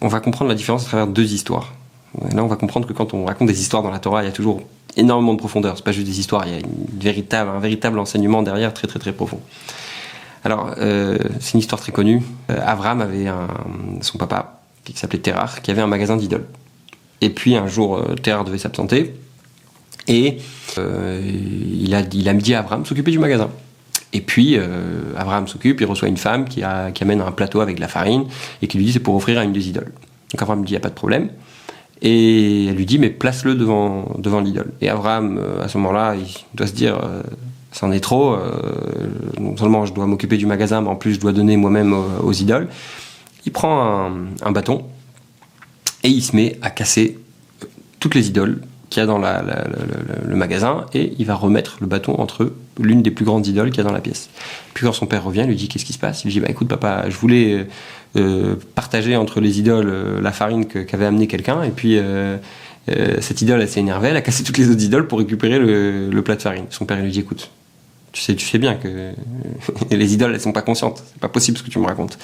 [0.00, 1.74] On va comprendre la différence à travers deux histoires.
[2.34, 4.28] là, on va comprendre que quand on raconte des histoires dans la Torah, il y
[4.28, 4.62] a toujours
[4.96, 5.76] énormément de profondeur.
[5.76, 6.58] C'est pas juste des histoires, il y
[7.34, 9.40] a un véritable enseignement derrière, très très très profond.
[10.46, 12.22] Alors, euh, c'est une histoire très connue.
[12.50, 13.26] Euh, Abraham avait
[14.00, 16.46] son papa, qui s'appelait Terrar, qui avait un magasin d'idoles.
[17.20, 19.16] Et puis un jour, euh, Terrar devait s'absenter,
[20.06, 20.38] et
[20.76, 23.50] il, a, il a dit à Abraham s'occuper du magasin.
[24.12, 24.56] Et puis,
[25.16, 26.62] Abraham s'occupe, il reçoit une femme qui,
[26.94, 28.26] qui, amène un plateau avec de la farine
[28.62, 29.92] et qui lui dit c'est pour offrir à une des idoles.
[30.32, 31.30] Donc lui dit il n'y a pas de problème.
[32.02, 34.72] Et elle lui dit mais place-le devant, devant l'idole.
[34.80, 36.98] Et Abraham, à ce moment-là, il doit se dire
[37.76, 38.32] c'en est trop.
[38.32, 38.50] Euh,
[39.38, 42.32] non seulement je dois m'occuper du magasin, mais en plus je dois donner moi-même aux,
[42.32, 42.68] idoles.
[43.44, 44.10] Il prend
[44.42, 44.84] un, bâton
[46.02, 47.18] et il se met à casser
[48.00, 52.14] toutes les idoles qu'il y a dans le magasin et il va remettre le bâton
[52.18, 54.28] entre l'une des plus grandes idoles qu'il y a dans la pièce.
[54.74, 56.22] Puis quand son père revient, il lui dit qu'est-ce qui se passe?
[56.22, 57.66] Il lui dit bah écoute papa, je voulais
[58.16, 61.98] euh, partager entre les idoles euh, la farine qu'avait amené quelqu'un et puis
[63.20, 66.22] cette idole elle s'est énervée, elle a cassé toutes les autres idoles pour récupérer le,
[66.22, 66.66] plat de farine.
[66.70, 67.50] Son père lui dit écoute,
[68.12, 69.12] tu sais, tu sais bien que
[69.90, 71.02] les idoles, elles sont pas conscientes.
[71.12, 72.18] C'est pas possible ce que tu me racontes.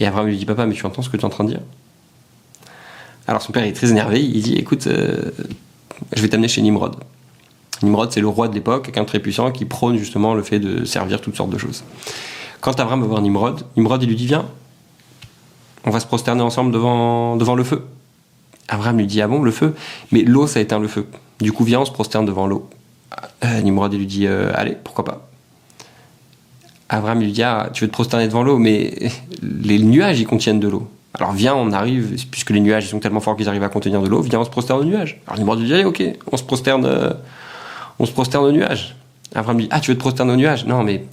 [0.00, 1.50] Et Abraham lui dit, papa, mais tu entends ce que tu es en train de
[1.50, 1.60] dire?
[3.28, 4.20] Alors son père est très énervé.
[4.20, 5.30] Il dit, écoute, euh,
[6.14, 6.96] je vais t'amener chez Nimrod.
[7.82, 10.84] Nimrod, c'est le roi de l'époque, quelqu'un très puissant qui prône justement le fait de
[10.84, 11.84] servir toutes sortes de choses.
[12.60, 14.46] Quand Abraham va voir Nimrod, Nimrod, il lui dit, viens,
[15.84, 17.86] on va se prosterner ensemble devant, devant le feu.
[18.68, 19.74] Abraham lui dit, ah bon, le feu?
[20.12, 21.06] Mais l'eau, ça éteint le feu.
[21.40, 22.68] Du coup, viens, on se prosterne devant l'eau.
[23.44, 25.28] Euh, Nimrod lui dit euh, Allez, pourquoi pas?
[26.88, 29.10] Abraham lui dit ah, Tu veux te prosterner devant l'eau, mais
[29.42, 30.88] les nuages ils contiennent de l'eau.
[31.14, 34.00] Alors viens, on arrive, puisque les nuages ils sont tellement forts qu'ils arrivent à contenir
[34.00, 35.20] de l'eau, viens, on se prosterne aux nuages.
[35.26, 37.10] Alors lui dit Allez, ok, on se prosterne, euh,
[37.98, 38.94] on se prosterne aux nuages.
[39.34, 41.04] Abraham dit Ah, tu veux te prosterner aux nuages Non, mais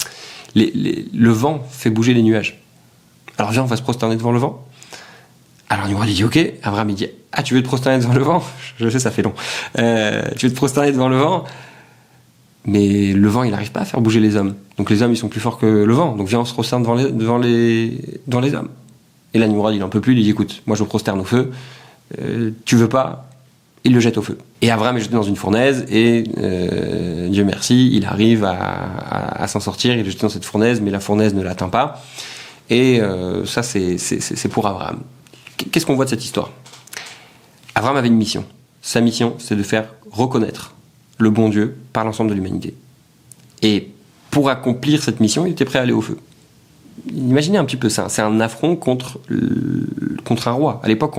[0.54, 2.60] le vent fait bouger les nuages.
[3.38, 4.64] Alors viens, on va se prosterner devant le vent.
[5.68, 6.38] Alors Nimrod dit Ok.
[6.62, 8.42] Abraham dit Ah, tu veux te prosterner devant le vent?
[8.78, 9.34] Je sais, ça fait long.
[9.74, 11.44] tu veux te prosterner devant le vent?
[12.64, 14.54] Mais le vent, il n'arrive pas à faire bouger les hommes.
[14.76, 16.14] Donc les hommes, ils sont plus forts que le vent.
[16.14, 18.68] Donc viens, on se prosterne devant les, devant les, devant les hommes.
[19.34, 21.24] Et là, Nimrod, il en peut plus, il dit écoute, moi je me prosterne au
[21.24, 21.52] feu,
[22.20, 23.28] euh, tu veux pas
[23.84, 24.38] Il le jette au feu.
[24.62, 29.60] Et Abraham est jeté dans une fournaise, et euh, Dieu merci, il arrive à, s'en
[29.60, 32.02] sortir, il est jeté dans cette fournaise, mais la fournaise ne l'atteint pas.
[32.70, 35.00] Et euh, ça, c'est pour Abraham.
[35.56, 36.50] Qu'est-ce qu'on voit de cette histoire?
[37.74, 38.44] Abraham avait une mission.
[38.82, 40.74] Sa mission, c'est de faire reconnaître
[41.18, 42.74] le bon Dieu par l'ensemble de l'humanité.
[43.62, 43.88] Et
[44.30, 46.18] pour accomplir cette mission, il était prêt à aller au feu.
[47.14, 48.08] Imaginez un petit peu ça.
[48.08, 49.18] C'est un affront contre,
[50.24, 50.80] contre un roi.
[50.82, 51.14] À l'époque,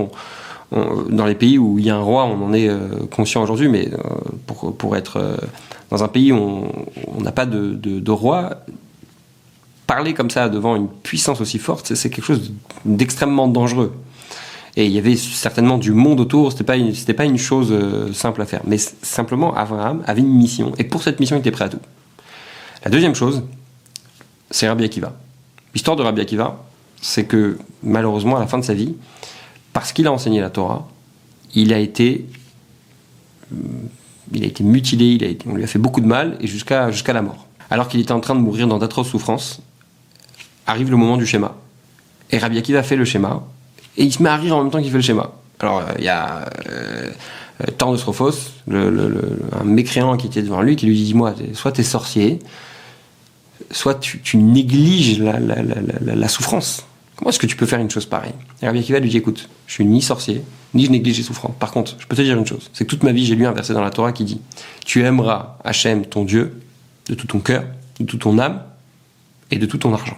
[0.72, 3.68] dans les pays où il y a un roi, on en est euh, conscient aujourd'hui,
[3.68, 3.98] mais euh,
[4.46, 5.38] pour, pour, être euh,
[5.90, 6.68] dans un pays où
[7.08, 8.52] on n'a pas de, roi,
[9.88, 12.54] parler comme ça devant une puissance aussi forte, c'est quelque chose
[12.86, 13.94] d'extrêmement dangereux.
[14.76, 16.78] Et il y avait certainement du monde autour, c'était pas
[17.18, 17.74] pas une chose
[18.14, 18.62] simple à faire.
[18.66, 21.80] Mais simplement, Abraham avait une mission, et pour cette mission, il était prêt à tout.
[22.86, 23.42] La deuxième chose,
[24.52, 25.14] c'est Rabbi Akiva.
[25.74, 26.64] L'histoire de Rabbi Akiva,
[27.02, 28.96] c'est que malheureusement, à la fin de sa vie,
[29.74, 30.88] parce qu'il a enseigné la Torah,
[31.56, 32.26] il a été,
[33.54, 33.58] euh,
[34.34, 37.48] il a été mutilé, on lui a fait beaucoup de mal, et jusqu'à, la mort.
[37.70, 39.62] Alors qu'il était en train de mourir dans d'atroces souffrances,
[40.66, 41.56] arrive le moment du schéma.
[42.32, 43.44] Et Rabbi Akiva fait le schéma,
[43.98, 45.32] et il se met à rire en même temps qu'il fait le schéma.
[45.60, 47.12] Alors, il y a euh,
[47.60, 51.84] de Strophos, un mécréant qui était devant lui, qui lui dit Dis-moi, soit tu es
[51.84, 52.40] sorcier,
[53.72, 56.86] soit tu, négliges la, souffrance.
[57.16, 58.34] Comment est-ce que tu peux faire une chose pareille?
[58.62, 60.42] Et Rabbi Akiva lui dit Écoute, je suis ni sorcier,
[60.74, 61.56] ni je néglige les souffrances.
[61.60, 63.46] Par contre, je peux te dire une chose c'est que toute ma vie, j'ai lu
[63.46, 64.42] un verset dans la Torah qui dit
[64.86, 66.62] Tu aimeras Hachem, ton Dieu,
[67.08, 67.66] de tout ton cœur,
[68.00, 68.62] de toute ton âme
[69.52, 70.18] et de tout ton argent.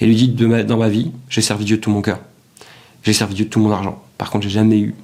[0.00, 2.20] Et lui dit Dans ma vie, j'ai servi Dieu de tout mon cœur.
[3.02, 4.02] J'ai servi Dieu de tout mon argent.
[4.16, 4.94] Par contre, j'ai jamais eu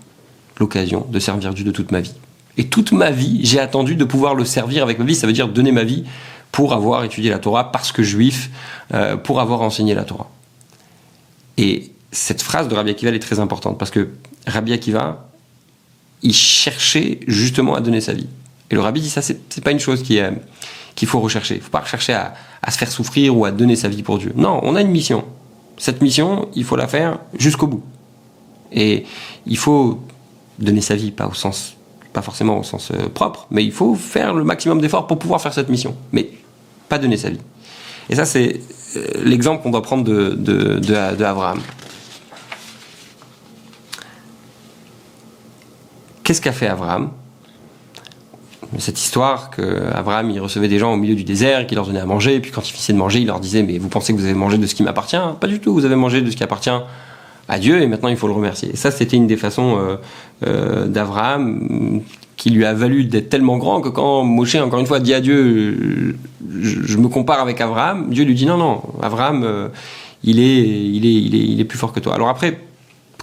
[0.58, 2.14] l'occasion de servir Dieu de toute ma vie.
[2.56, 5.14] Et toute ma vie, j'ai attendu de pouvoir le servir avec ma vie.
[5.14, 6.04] Ça veut dire donner ma vie
[6.52, 8.50] pour avoir étudié la Torah, parce que juif,
[8.92, 10.30] euh, pour avoir enseigné la Torah.
[11.56, 14.10] Et cette phrase de Rabbi Akiva est très importante, parce que
[14.46, 15.28] Rabbi Akiva,
[16.22, 18.28] il cherchait justement à donner sa vie.
[18.70, 20.20] Et le Rabbi dit ça, c'est pas une chose qui
[20.94, 21.56] qu'il faut rechercher.
[21.56, 22.34] Il faut pas rechercher à,
[22.70, 24.32] se faire souffrir ou à donner sa vie pour Dieu.
[24.36, 25.24] Non, on a une mission.
[25.76, 27.82] Cette mission, il faut la faire jusqu'au bout.
[28.72, 29.04] Et
[29.46, 30.00] il faut
[30.58, 31.76] donner sa vie, pas au sens,
[32.14, 35.42] pas forcément au sens euh, propre, mais il faut faire le maximum d'efforts pour pouvoir
[35.42, 36.30] faire cette mission, mais
[36.88, 37.40] pas donner sa vie.
[38.08, 38.60] Et ça, c'est
[38.96, 41.60] euh, l'exemple qu'on doit prendre de, de, Abraham.
[46.22, 47.10] Qu'est-ce qu'a fait Abraham?
[48.78, 52.36] Cette histoire qu'Abraham recevait des gens au milieu du désert, qu'il leur donnait à manger,
[52.36, 54.24] et puis quand ils finissaient de manger, il leur disait mais vous pensez que vous
[54.24, 55.16] avez mangé de ce qui m'appartient?
[55.40, 56.70] Pas du tout, vous avez mangé de ce qui appartient
[57.48, 58.70] à Dieu et maintenant il faut le remercier.
[58.72, 59.96] Et ça c'était une des façons euh,
[60.46, 62.00] euh, d'Abraham
[62.36, 65.20] qui lui a valu d'être tellement grand que quand Moshe encore une fois dit à
[65.20, 66.16] Dieu
[66.60, 69.68] je, me compare avec Abraham, Dieu lui dit non non, Abraham euh,
[70.22, 72.14] il, est, il, est, il, est, il est plus fort que toi.
[72.14, 72.58] Alors après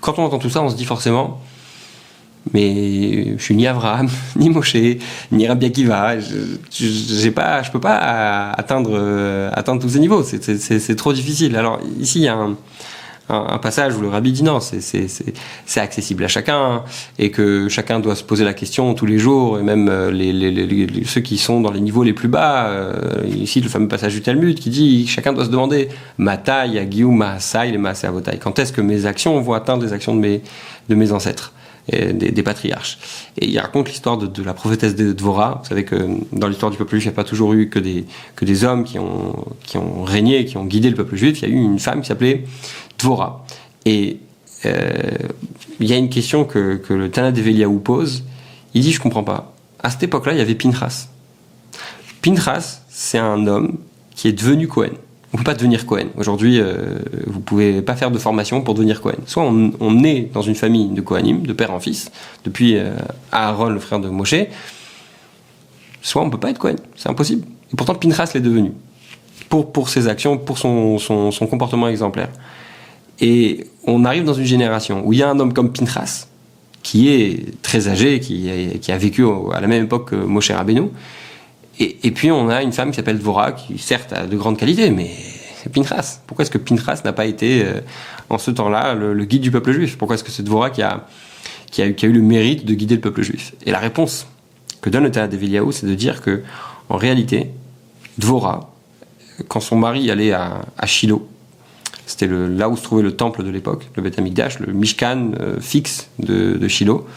[0.02, 1.42] quand on entend tout ça on se dit forcément
[2.54, 4.76] mais je suis ni Abraham, ni Moshe,
[5.32, 6.20] ni Rabbi Akiva.
[6.20, 6.36] Je,
[6.72, 10.24] j'ai pas, je peux pas atteindre, atteindre tous ces niveaux.
[10.24, 11.56] C'est trop difficile.
[11.56, 12.56] Alors ici, il y a un,
[13.30, 16.84] un, passage où le Rabbi dit non, c'est accessible à chacun
[17.18, 20.34] et que chacun doit se poser la question tous les jours et même euh, les,
[20.34, 22.68] les, les, ceux qui sont dans les niveaux les plus bas.
[22.68, 26.86] Euh, ici, le fameux passage du Talmud qui dit chacun doit se demander ma taille,
[27.06, 27.94] ma saï, ma
[28.42, 30.42] Quand est-ce que mes actions vont atteindre les actions de mes,
[30.90, 31.54] de mes ancêtres
[31.90, 33.00] des, patriarches.
[33.38, 35.60] Et il raconte l'histoire de, la prophétesse de Dvora.
[35.62, 35.96] Vous savez que
[36.32, 38.06] dans l'histoire du peuple juif, il n'y a pas toujours eu que des,
[38.36, 41.42] que des hommes qui ont, qui ont régné, qui ont guidé le peuple juif.
[41.42, 42.46] Il y a eu une femme qui s'appelait
[43.02, 43.46] Dvora.
[43.86, 44.20] Et
[44.66, 44.92] euh,
[45.80, 48.24] il y a une question que, le Tana d'Eveliaou pose.
[48.74, 49.54] Il dit, je comprends pas.
[49.82, 51.08] À cette époque-là, il y avait Pinchas.
[52.22, 53.78] Pinchas, c'est un homme
[54.16, 54.92] qui est devenu Cohen
[55.34, 56.08] on peut pas devenir Cohen.
[56.18, 59.16] Aujourd'hui, euh, vous pouvez pas faire de formation pour devenir Cohen.
[59.26, 62.12] Soit on, on est dans une famille de Kohanim, de père en fils,
[62.44, 62.92] depuis euh,
[63.32, 64.36] Aaron, le frère de Moshe,
[66.02, 66.76] soit on peut pas être Cohen.
[66.96, 67.48] C'est impossible.
[67.72, 68.74] Et pourtant, Pinchas l'est devenu.
[69.50, 70.98] Pour, ses actions, pour son,
[71.50, 72.30] comportement exemplaire.
[73.22, 76.28] Et on arrive dans une génération où il y a un homme comme Pinchas,
[76.84, 78.50] qui est très âgé, qui,
[78.82, 80.90] qui a vécu à la même époque que Moshe Rabbeinu,
[81.80, 84.92] et, puis on a une femme qui s'appelle Dvora, qui certes a de grandes qualités,
[84.92, 85.10] mais
[85.62, 86.20] c'est Pinchas.
[86.28, 87.80] Pourquoi est-ce que Pinchas n'a pas été, euh,
[88.30, 89.98] en ce temps-là, le, guide du peuple juif?
[89.98, 91.04] Pourquoi est-ce que c'est Dvora qui a,
[91.78, 93.54] a, eu le mérite de guider le peuple juif?
[93.66, 94.28] Et la réponse
[94.82, 96.44] que donne le Théâtre de c'est de dire que,
[96.90, 97.50] en réalité,
[98.18, 98.72] Dvora,
[99.48, 101.28] quand son mari allait à, Shiloh,
[102.06, 105.60] c'était là où se trouvait le temple de l'époque, le Beth Amikdash, le Mishkan euh,
[105.60, 107.08] fixe de, Shiloh,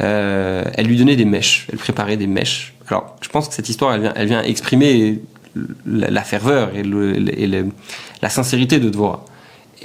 [0.00, 3.68] euh, elle lui donnait des mèches, elle préparait des mèches alors, je pense que cette
[3.68, 5.22] histoire, elle vient, elle vient exprimer
[5.86, 9.24] la, ferveur et, la sincérité de Dvora.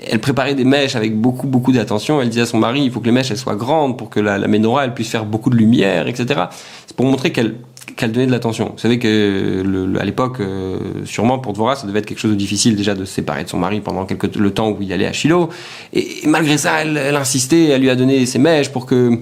[0.08, 2.22] Elle préparait des mèches avec beaucoup, beaucoup d'attention.
[2.22, 4.20] Elle disait à son mari, il faut que les mèches elles soient grandes pour que
[4.20, 6.46] la, la menorah elle puisse faire beaucoup de lumière, etc.
[6.88, 7.56] C'est pour montrer qu'elle
[8.00, 8.70] qu'elle donnait de l'attention.
[8.72, 12.38] Vous savez que à l'époque, euh, sûrement pour Dvora, ça devait être quelque chose de
[12.38, 15.06] difficile déjà de se séparer de son mari pendant quelque, le temps où il allait
[15.06, 15.50] à Shiloh.
[15.92, 19.20] Et, malgré ça, elle, insistait, elle lui a donné ses mèches pour que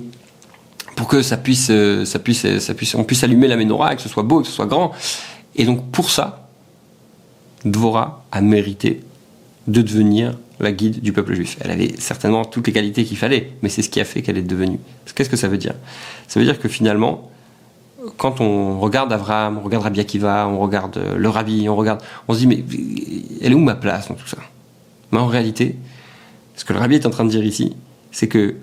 [0.95, 4.01] pour que ça puisse, euh, ça puisse, ça puisse, on puisse allumer la menorah, que
[4.01, 4.91] ce soit beau, que ce soit grand.
[5.55, 6.47] Et donc pour ça,
[7.65, 9.01] Dvora a mérité
[9.67, 11.57] de devenir la guide du peuple juif.
[11.61, 14.37] Elle avait certainement toutes les qualités qu'il fallait, mais c'est ce qui a fait qu'elle
[14.37, 14.79] est devenue.
[15.15, 15.73] Qu'est-ce que ça veut dire?
[16.27, 17.31] Ça veut dire que finalement,
[18.17, 22.01] quand on regarde Abraham, on regarde Rabbi Akiva, on regarde euh, le Rabbi, on regarde,
[22.27, 22.63] on se dit mais
[23.41, 24.37] elle est où ma place dans tout ça?
[25.11, 25.75] Mais en réalité,
[26.55, 27.75] ce que le Rabbi est en train de dire ici,
[28.11, 28.55] c'est que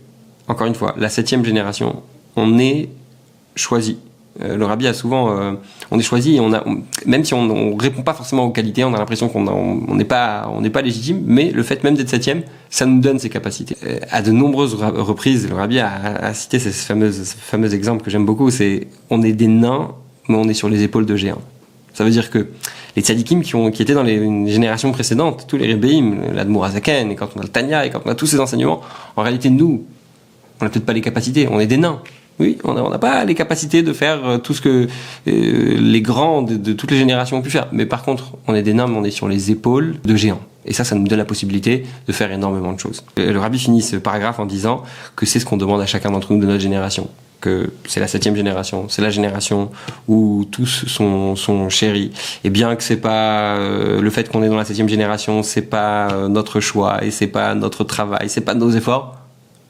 [0.48, 2.02] encore une fois, la septième génération
[2.36, 2.88] on est
[3.56, 3.98] choisi.
[4.42, 5.52] Euh, le rabbi a souvent, euh,
[5.92, 6.64] on est choisi on a,
[7.06, 10.50] même si on, ne répond pas forcément aux qualités, on a l'impression qu'on n'est pas,
[10.52, 13.76] on pas légitime, mais le fait même d'être septième, ça nous donne ses capacités.
[13.84, 18.26] Euh, à de nombreuses reprises, le rabbi a, cité ces fameuses, fameux exemples que j'aime
[18.26, 19.92] beaucoup, c'est on est des nains,
[20.28, 21.42] mais on est sur les épaules de géants.
[21.92, 22.48] Ça veut dire que
[22.96, 24.18] les tzadikim qui, ont, qui étaient dans les
[24.50, 28.10] générations précédentes, tous les rébéim, l'admourazaken, et quand on a le tanya, et quand on
[28.10, 28.80] a tous ces enseignements,
[29.14, 29.84] en réalité, nous,
[30.60, 32.00] on n'a peut-être pas les capacités, on est des nains.
[32.40, 34.88] Oui, on n'a pas les capacités de faire euh, tout ce que
[35.28, 37.68] euh, les grands de, toutes les générations ont pu faire.
[37.70, 40.40] Mais par contre, on est des nains, on est sur les épaules de géants.
[40.66, 43.04] Et ça, ça nous donne la possibilité de faire énormément de choses.
[43.18, 44.82] Euh, le rabbi finit ce paragraphe en disant
[45.14, 47.08] que c'est ce qu'on demande à chacun d'entre nous de notre génération.
[47.40, 49.70] Que c'est la septième génération, c'est la génération
[50.08, 52.10] où tous sont, sont chéris.
[52.42, 56.26] Et bien que c'est pas le fait qu'on est dans la septième génération, c'est pas
[56.30, 59.23] notre choix et c'est pas notre travail, c'est pas nos efforts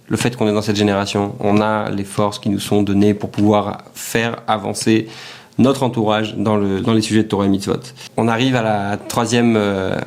[0.09, 3.14] le fait qu'on est dans cette génération, on a les forces qui nous sont données
[3.14, 5.09] pour pouvoir faire avancer
[5.59, 7.81] notre entourage dans, le, dans les sujets de Torah et Mitzvot.
[8.17, 9.99] On arrive à la troisième, euh,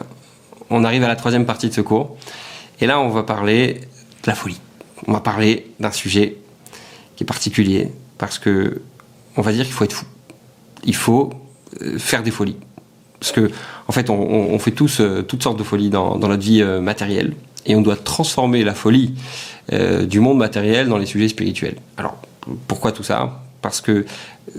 [0.69, 2.17] on arrive à la troisième partie de ce cours.
[2.79, 3.81] Et là, on va parler
[4.23, 4.59] de la folie.
[5.07, 6.37] On va parler d'un sujet
[7.15, 8.81] qui est particulier parce que
[9.35, 10.05] on va dire qu'il faut être fou.
[10.83, 11.31] Il faut
[11.81, 12.57] euh, faire des folies.
[13.19, 13.49] Parce que,
[13.87, 17.33] en fait, on, fait tous euh, toutes sortes de folies dans notre vie matérielle
[17.65, 19.15] et on doit transformer la folie
[19.73, 21.75] euh, du monde matériel dans les sujets spirituels.
[21.97, 22.17] Alors,
[22.67, 23.43] pourquoi tout ça?
[23.61, 24.05] Parce que,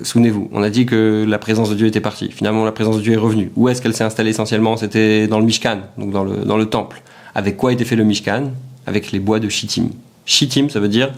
[0.03, 2.31] souvenez-vous, on a dit que la présence de Dieu était partie.
[2.31, 3.51] Finalement, la présence de Dieu est revenue.
[3.57, 4.77] Où est-ce qu'elle s'est installée essentiellement?
[4.77, 7.03] C'était dans le Mishkan, donc dans le, dans le temple.
[7.35, 8.51] Avec quoi était fait le Mishkan?
[8.87, 9.91] Avec les bois de Shittim.
[10.27, 11.11] Shittim, ça veut dire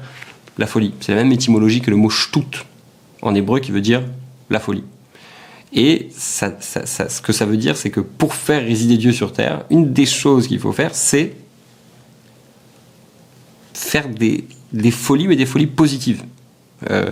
[0.58, 0.92] la folie.
[1.00, 2.64] C'est la même étymologie que le mot shtut
[3.22, 4.02] en hébreu qui veut dire
[4.50, 4.84] la folie.
[5.72, 9.92] Et ce que ça veut dire, c'est que pour faire résider Dieu sur terre, une
[9.92, 11.32] des choses qu'il faut faire, c'est
[13.74, 14.44] faire des,
[14.90, 16.24] folies, mais des folies positives.
[16.90, 17.10] Euh,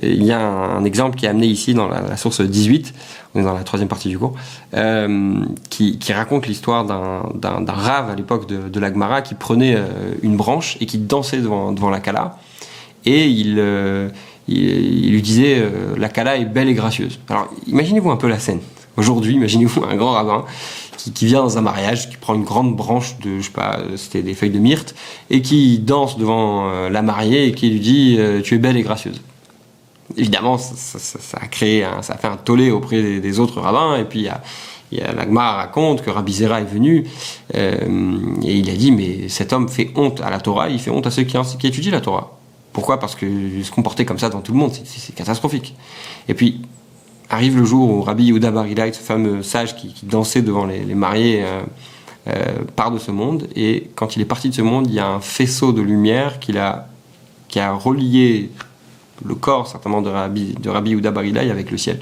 [0.00, 2.94] il y a un, exemple qui est amené ici dans la, source 18,
[3.34, 4.34] on est dans la troisième partie du cours,
[4.74, 9.86] euh, qui, raconte l'histoire d'un rave à l'époque de, de l'Agmara qui prenait euh,
[10.22, 12.38] une branche et qui dansait devant, devant la Kala.
[13.04, 13.58] Et il,
[14.48, 15.64] il, lui disait
[15.96, 17.18] La Kala est belle et gracieuse.
[17.30, 18.60] Alors imaginez-vous un peu la scène.
[18.98, 20.44] Aujourd'hui, imaginez-vous un grand rabbin
[21.14, 24.22] qui, vient dans un mariage, qui prend une grande branche de, je sais pas, c'était
[24.22, 24.94] des feuilles de myrte,
[25.30, 29.20] et qui danse devant la mariée et qui lui dit Tu es belle et gracieuse
[30.16, 33.96] évidemment, ça, a créé, ça a fait un tollé auprès des, autres rabbins.
[33.96, 34.28] Et puis,
[34.92, 37.06] il y a, raconte que Rabbi Zera est venu
[37.54, 37.76] euh,
[38.42, 41.06] et il a dit mais cet homme fait honte à la Torah, il fait honte
[41.06, 42.36] à ceux qui, qui étudient la Torah.
[42.72, 43.00] Pourquoi?
[43.00, 43.26] Parce que
[43.62, 45.74] se comporter comme ça dans tout le monde, c'est catastrophique.
[46.28, 46.60] Et puis
[47.30, 48.52] arrive le jour où Rabbi Yehuda
[48.92, 51.62] ce fameux sage qui, dansait devant les, mariés, euh,
[52.28, 53.48] euh, part de ce monde.
[53.54, 56.40] Et quand il est parti de ce monde, il y a un faisceau de lumière
[56.40, 56.86] qui a,
[57.72, 58.50] relié
[59.24, 62.00] le corps certainement de Rabbi, de avec le ciel.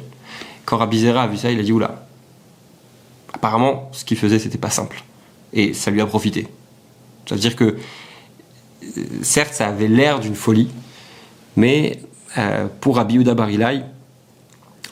[0.64, 2.06] Quand Rabbi Zera a vu ça, il a dit oula.
[3.34, 5.02] Apparemment, ce qu'il faisait, c'était pas simple.
[5.52, 6.48] Et ça lui a profité.
[7.26, 10.68] Ça veut dire que, euh, certes, ça avait l'air d'une folie,
[11.56, 12.00] mais
[12.80, 13.34] pour Rabbi Yehuda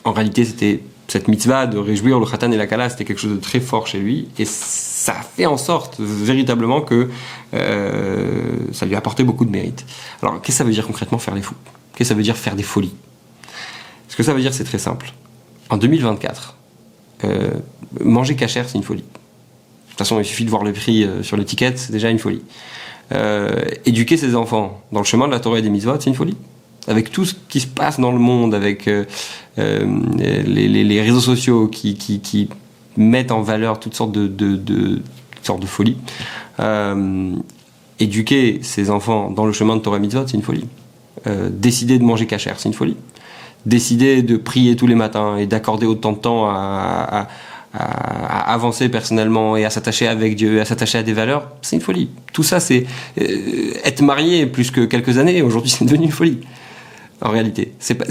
[0.07, 3.33] en réalité, c'était cette mitzvah de réjouir le khatan et la kala, c'était quelque chose
[3.33, 4.29] de très fort chez lui.
[4.39, 7.11] Et ça fait en sorte véritablement que
[7.55, 9.85] euh, ça lui a apporté beaucoup de mérite.
[10.23, 11.57] Alors, qu'est-ce que ça veut dire concrètement faire les fous?
[11.93, 12.95] Qu'est-ce que ça veut dire faire des folies?
[14.09, 15.13] Ce que ça veut dire, c'est très simple.
[15.71, 16.57] En 2024,
[17.25, 17.51] euh,
[18.01, 19.03] manger cachère, c'est une folie.
[19.03, 22.21] De toute façon, il suffit de voir le prix euh, sur l'étiquette, c'est déjà une
[22.21, 22.43] folie.
[23.85, 26.37] Éduquer ses enfants dans le chemin de la Torah et des mitzvot, c'est une folie.
[26.89, 28.89] Avec tout ce qui se passe dans le monde, avec
[29.57, 32.49] les, réseaux sociaux qui,
[32.97, 35.03] mettent en valeur toutes sortes de,
[35.67, 35.97] folies,
[37.99, 40.67] éduquer ses enfants dans le chemin de Torah mitzvot, c'est une folie.
[41.27, 42.97] Euh, décider de manger cachère, c'est une folie.
[43.65, 47.29] Décider de prier tous les matins et d'accorder autant de temps à,
[47.79, 52.09] avancer personnellement et à s'attacher avec Dieu, à s'attacher à des valeurs, c'est une folie.
[52.33, 52.87] Tout ça, c'est
[53.21, 55.43] euh, être marié plus que quelques années.
[55.43, 56.39] Aujourd'hui, c'est devenu une folie.
[57.23, 58.05] En réalité, c'est pas,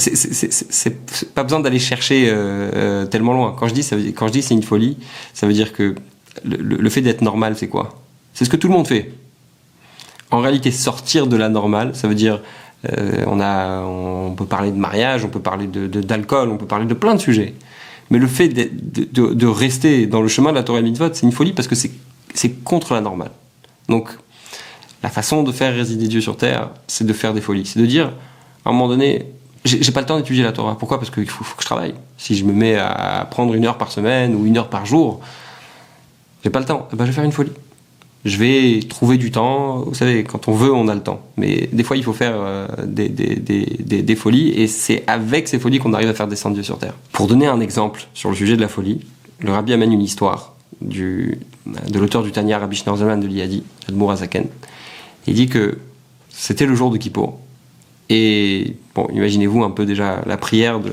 [1.35, 3.55] pas besoin d'aller chercher euh, tellement loin.
[3.57, 4.97] Quand je dis, ça quand je dis c'est une folie,
[5.33, 5.93] ça veut dire que
[6.43, 8.01] le, fait d'être normal, c'est quoi?
[8.33, 9.11] C'est ce que tout le monde fait.
[10.31, 12.41] En réalité, sortir de la normale, ça veut dire
[12.97, 16.65] euh, on, a, on peut parler de mariage, on peut parler de, d'alcool, on peut
[16.65, 17.53] parler de plein de sujets.
[18.09, 21.53] Mais le fait de, rester dans le chemin de la Torah Mitzvot, c'est une folie
[21.53, 23.31] parce que c'est contre la normale.
[23.87, 24.09] Donc,
[25.03, 27.65] la façon de faire résider Dieu sur terre, c'est de faire des folies.
[27.65, 28.13] C'est de dire,
[28.65, 29.25] à un moment donné,
[29.63, 30.77] j'ai pas le temps d'étudier la Torah.
[30.77, 30.99] Pourquoi?
[30.99, 31.93] Parce qu'il faut, que je travaille.
[32.17, 35.21] Si je me mets à prendre une heure par semaine ou une heure par jour,
[36.43, 36.87] j'ai pas le temps.
[36.91, 37.51] Eh ben, je vais faire une folie
[38.25, 39.83] je vais trouver du temps.
[39.85, 41.21] Vous savez, quand on veut, on a le temps.
[41.37, 45.47] Mais des fois, il faut faire euh, des, des, des, des, folies, et c'est avec
[45.47, 46.95] ces folies qu'on arrive à faire descendre Dieu sur terre.
[47.11, 49.01] Pour donner un exemple sur le sujet de la folie,
[49.39, 54.11] le rabbi amène une histoire du, de l'auteur du Tanya, Rabbi Schneerzelman de l'Iadi, Admour
[54.11, 54.47] Azaken.
[55.27, 55.77] Il dit que
[56.29, 57.39] c'était le jour de Kippour.
[58.09, 60.91] Et bon, imaginez-vous un peu déjà la prière de,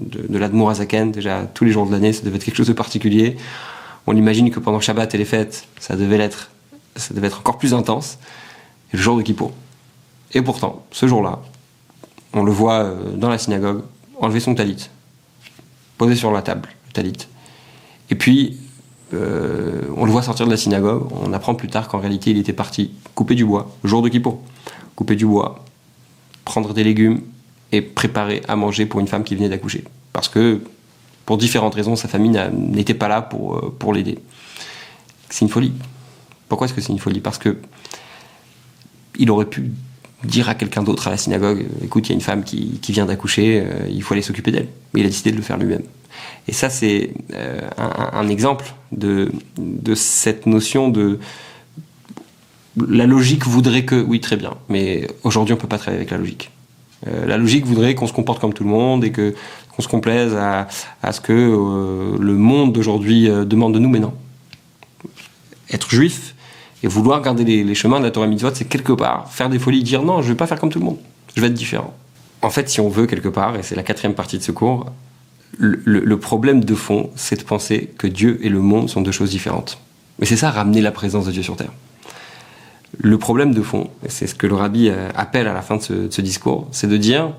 [0.00, 3.36] de, déjà tous les jours de l'année, ça devait être quelque chose de particulier.
[4.06, 6.30] On imagine que pendant Shabbat et les fêtes, ça devait
[6.94, 8.18] ça devait être encore plus intense,
[8.92, 9.52] le jour de Kippour.
[10.32, 11.40] Et pourtant, ce jour-là,
[12.32, 13.82] on le voit euh, dans la synagogue
[14.20, 14.88] enlever son talit,
[15.98, 17.28] poser sur la table le talit.
[18.10, 18.58] Et puis,
[19.14, 21.08] euh, on le voit sortir de la synagogue.
[21.12, 24.08] On apprend plus tard qu'en réalité, il était parti couper du bois, le jour de
[24.08, 24.40] Kippour.
[24.94, 25.65] Couper du bois,
[26.46, 27.20] prendre des légumes
[27.72, 29.84] et préparer à manger pour une femme qui venait d'accoucher.
[30.14, 30.62] Parce que,
[31.26, 34.18] pour différentes raisons, sa famille n'était pas là pour, euh, pour l'aider.
[35.28, 35.72] C'est une folie.
[36.48, 37.20] Pourquoi est-ce que c'est une folie?
[37.20, 37.58] Parce que
[39.18, 39.72] il aurait pu
[40.24, 43.06] dire à quelqu'un d'autre à la synagogue écoute, il y a une femme qui, vient
[43.06, 44.68] d'accoucher, euh, il faut aller s'occuper d'elle.
[44.94, 45.82] Mais il a décidé de le faire lui-même.
[46.48, 51.18] Et ça, c'est euh, un, exemple de, de cette notion de.
[52.76, 54.02] La logique voudrait que.
[54.02, 54.54] Oui, très bien.
[54.68, 56.50] Mais aujourd'hui, on peut pas travailler avec la logique.
[57.06, 59.34] Euh, la logique voudrait qu'on se comporte comme tout le monde et que
[59.74, 60.68] qu'on se complaise à,
[61.12, 64.14] ce que le monde d'aujourd'hui demande de nous, mais non.
[65.70, 66.34] Être juif,
[66.82, 69.82] et vouloir garder les, chemins de la Torah mitzvot, c'est quelque part faire des folies,
[69.82, 70.98] dire non, je vais pas faire comme tout le monde,
[71.34, 71.94] je vais être différent.
[72.42, 74.86] En fait, si on veut quelque part, et c'est la quatrième partie de ce cours,
[75.58, 79.30] le, problème de fond, c'est de penser que Dieu et le monde sont deux choses
[79.30, 79.78] différentes.
[80.18, 81.72] Mais c'est ça, ramener la présence de Dieu sur Terre.
[82.98, 85.82] Le problème de fond, c'est ce que le rabbi euh, appelle à la fin de
[86.10, 87.30] ce, discours, c'est de dire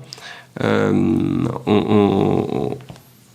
[0.62, 2.76] euh, on,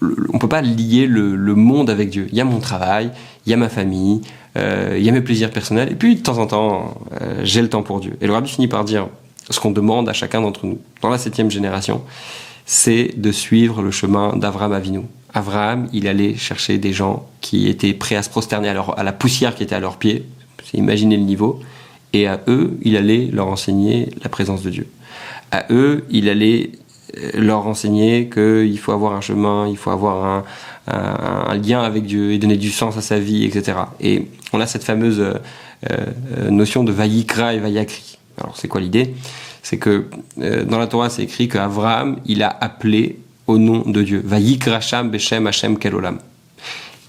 [0.01, 2.27] on, peut pas lier le, monde avec Dieu.
[2.31, 3.11] Il y a mon travail,
[3.45, 4.21] il y a ma famille,
[4.57, 6.95] euh, il y a mes plaisirs personnels, et puis de temps en temps,
[7.43, 8.17] j'ai le temps pour Dieu.
[8.21, 9.07] Et le rabbi finit par dire
[9.49, 12.01] ce qu'on demande à chacun d'entre nous, dans la septième génération,
[12.65, 15.01] c'est de suivre le chemin d'Avraham Avinu.
[15.33, 19.13] Avraham, il allait chercher des gens qui étaient prêts à se prosterner à, à la
[19.13, 20.25] poussière qui était à leurs pieds,
[20.73, 21.59] imaginez le niveau,
[22.13, 24.87] et à eux, il allait leur enseigner la présence de Dieu.
[25.51, 26.71] À eux, il allait
[27.17, 30.43] euh, leur enseigner qu'il faut avoir un chemin, il faut avoir
[30.87, 33.77] un, lien avec Dieu et donner du sens à sa vie, etc.
[34.01, 35.33] Et on a cette fameuse euh,
[35.89, 38.17] euh, notion de Vayikra et Vayakri.
[38.37, 39.13] Alors c'est quoi l'idée?
[39.61, 44.21] C'est que dans la Torah c'est écrit qu'Avraham il a appelé au nom de Dieu.
[44.25, 46.19] Vayikra Sham Beshem Hashem Kelolam.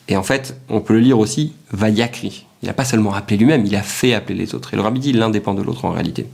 [0.07, 2.47] Et en fait, on peut le lire aussi Vayakri.
[2.65, 4.73] Il n'a pas seulement appelé lui-même, il a fait appeler les autres.
[4.73, 6.25] Et le rabbi dit l'un dépend de l'autre en réalité.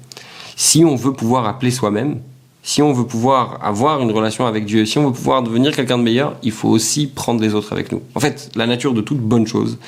[0.55, 2.21] Si on veut pouvoir appeler soi-même,
[2.63, 5.99] si on veut pouvoir avoir une relation avec Dieu, si on veut pouvoir devenir quelqu'un
[5.99, 8.01] de meilleur, il faut aussi prendre les autres avec nous.
[8.15, 9.79] En fait, la nature de toute bonne chose,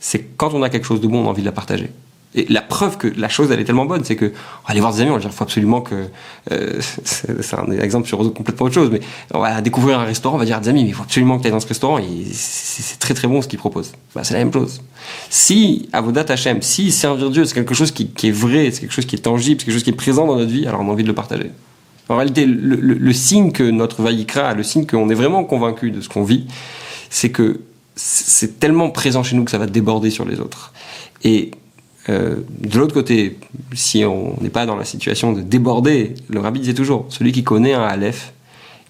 [0.00, 1.90] c'est quand on a quelque chose de bon, on a envie de la partager.
[2.34, 4.32] Et la preuve que la chose elle est tellement bonne, c'est que
[4.64, 6.06] aller voir des amis, on va dire faut absolument que
[6.52, 9.00] euh, c'est un exemple sur complètement autre chose, mais
[9.34, 11.38] on va découvrir un restaurant, on va dire à des amis mais il faut absolument
[11.38, 11.98] que tu ailles dans ce restaurant,
[12.32, 13.92] c'est très très bon ce qu'ils proposent.
[14.14, 14.80] Bah, c'est la même chose.
[15.28, 18.82] Si à vos dates HM, si servir Dieu c'est quelque chose qui, est vrai, c'est
[18.82, 20.82] quelque chose qui est tangible, c'est quelque chose qui est présent dans notre vie, alors
[20.82, 21.50] on a envie de le partager.
[22.08, 26.00] En réalité, le, le signe que notre Vaïkra, le signe qu'on est vraiment convaincu de
[26.00, 26.46] ce qu'on vit,
[27.08, 27.60] c'est que
[27.96, 30.72] c'est tellement présent chez nous que ça va déborder sur les autres.
[31.22, 31.50] Et
[32.08, 33.38] euh, de l'autre côté,
[33.74, 37.44] si on n'est pas dans la situation de déborder, le rabbi disait toujours, celui qui
[37.44, 38.32] connaît un Aleph,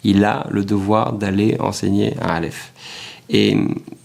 [0.04, 2.72] il a le devoir d'aller enseigner un Aleph.
[3.28, 3.56] Et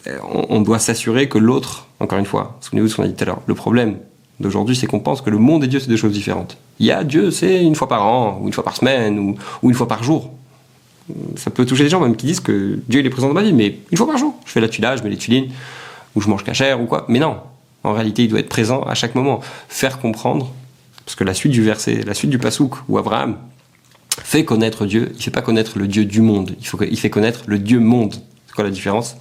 [0.07, 0.17] euh,
[0.49, 3.23] on, doit s'assurer que l'autre, encore une fois, souvenez-vous de ce qu'on a dit tout
[3.23, 3.97] à l'heure, le problème
[4.39, 6.57] d'aujourd'hui, c'est qu'on pense que le monde et Dieu, c'est deux choses différentes.
[6.79, 9.37] Il y a Dieu, c'est une fois par an, ou une fois par semaine, ou,
[9.69, 10.31] une fois par jour
[11.35, 13.43] ça peut toucher des gens même qui disent que Dieu il est présent dans ma
[13.43, 14.33] vie, mais une fois par jour.
[14.43, 15.51] Je fais la tuila, je mets les tulines,
[16.15, 17.05] ou je mange cachère ou quoi.
[17.09, 17.37] Mais non,
[17.85, 19.41] en réalité, il doit être présent à chaque moment.
[19.69, 20.51] Faire comprendre,
[21.05, 23.37] parce que la suite du verset, la suite du pasouk, où Abraham
[24.23, 27.43] fait connaître Dieu, il fait pas connaître le Dieu du monde, il, faut, fait connaître
[27.47, 28.15] le Dieu monde.
[28.47, 29.15] C'est quoi la différence?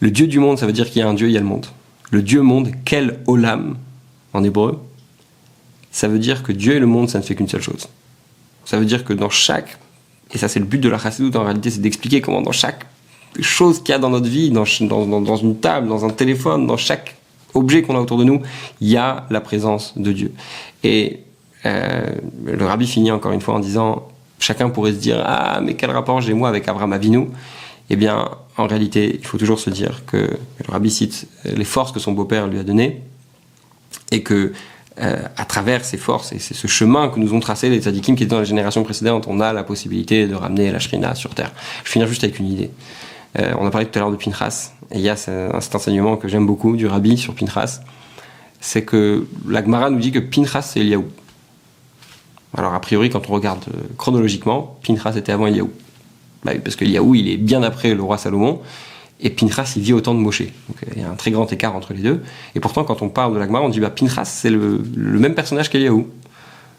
[0.00, 1.40] Le Dieu du monde, ça veut dire qu'il y a un Dieu, il y a
[1.40, 1.66] le monde.
[2.10, 3.76] Le Dieu monde, quel olam
[4.32, 4.80] en hébreu,
[5.90, 7.88] ça veut dire que Dieu et le monde, ça ne fait qu'une seule chose.
[8.64, 9.78] Ça veut dire que dans chaque
[10.32, 12.86] et ça c'est le but de la chassidoute en réalité, c'est d'expliquer comment dans chaque
[13.40, 17.16] chose qu'il y a dans notre vie, dans, une table, dans un téléphone, dans chaque
[17.54, 18.42] objet qu'on a autour de nous,
[18.80, 20.32] il y a la présence de Dieu.
[20.84, 21.20] Et
[21.66, 22.06] euh,
[22.44, 25.90] le rabbi finit encore une fois en disant, chacun pourrait se dire, ah mais quel
[25.90, 27.26] rapport j'ai moi avec Abraham Avinu?
[27.90, 31.92] Eh bien, en réalité, il faut toujours se dire que le rabbi cite les forces
[31.92, 33.02] que son beau-père lui a données
[34.10, 34.52] et que
[35.00, 38.16] euh, à travers ces forces et c'est ce chemin que nous ont tracé les tzadikim
[38.16, 41.34] qui étaient dans les générations précédentes, on a la possibilité de ramener la shrina sur
[41.34, 41.52] terre.
[41.84, 42.70] Je finis juste avec une idée.
[43.38, 46.16] Euh, on a parlé tout à l'heure de Pinchas, et il y a cet enseignement
[46.16, 47.80] que j'aime beaucoup du rabbi sur Pinchas,
[48.60, 51.04] c'est que la Gemara nous dit que Pinchas c'est Eliaou.
[52.56, 55.70] Alors a priori, quand on regarde euh, chronologiquement, Pinchas était avant Eliaou.
[56.44, 58.60] Bah, parce que Eliaou, il est bien après le roi Salomon,
[59.20, 60.42] et Pinchas, il vit autant de Moshe.
[60.42, 62.22] Donc il y a un très grand écart entre les deux.
[62.54, 65.34] Et pourtant, quand on parle de l'Agmara, on dit bah, Pinchas, c'est le, le, même
[65.34, 66.08] personnage qu'Eliaou.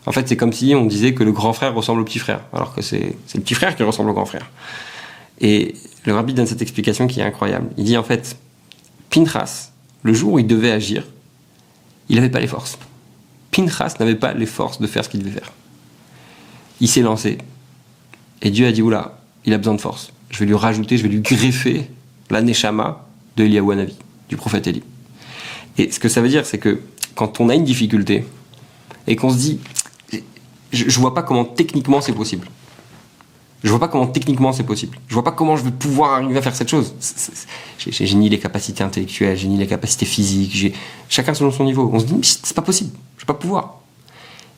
[0.05, 2.41] En fait, c'est comme si on disait que le grand frère ressemble au petit frère,
[2.53, 4.49] alors que c'est le petit frère qui ressemble au grand frère.
[5.41, 5.75] Et
[6.05, 7.69] le rabbi donne cette explication qui est incroyable.
[7.77, 8.37] Il dit en fait,
[9.09, 9.71] Pinchas,
[10.03, 11.05] le jour où il devait agir,
[12.09, 12.77] il n'avait pas les forces.
[13.51, 15.51] Pinchas n'avait pas les forces de faire ce qu'il devait faire.
[16.81, 17.37] Il s'est lancé.
[18.41, 20.11] Et Dieu a dit, oula, il a besoin de force.
[20.29, 21.89] Je vais lui rajouter, je vais lui greffer
[22.29, 23.87] la de Eliyahu
[24.29, 24.83] du prophète Eli.
[25.77, 26.81] Et ce que ça veut dire, c'est que
[27.15, 28.25] quand on a une difficulté
[29.07, 29.59] et qu'on se dit,
[30.71, 32.47] je, je vois pas comment techniquement c'est possible.
[33.63, 34.97] Je vois pas comment techniquement c'est possible.
[35.07, 36.93] Je vois pas comment je vais pouvoir arriver à faire cette chose.
[37.77, 40.73] J'ai ni les capacités intellectuelles, j'ai ni les capacités physiques,
[41.09, 41.89] chacun selon son niveau.
[41.93, 43.81] On se dit, c'est pas possible, je vais pas pouvoir.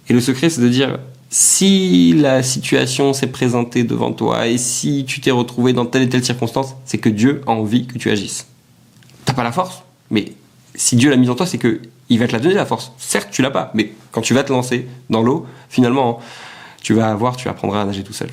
[0.08, 1.00] Et le secret, c'est de dire,
[1.30, 6.10] si la situation s'est présentée devant toi et si tu t'es retrouvé dans telle et
[6.10, 8.48] telle circonstance, c'est que Dieu a envie que tu agisses.
[9.26, 10.34] T'as pas la force, mais
[10.76, 12.92] si Dieu l'a mise en toi, c'est que il va te la donner la force.
[12.98, 16.20] Certes, tu l'as pas, mais quand tu vas te lancer dans l'eau, finalement,
[16.82, 18.30] tu vas avoir, tu apprendras à nager tout seul.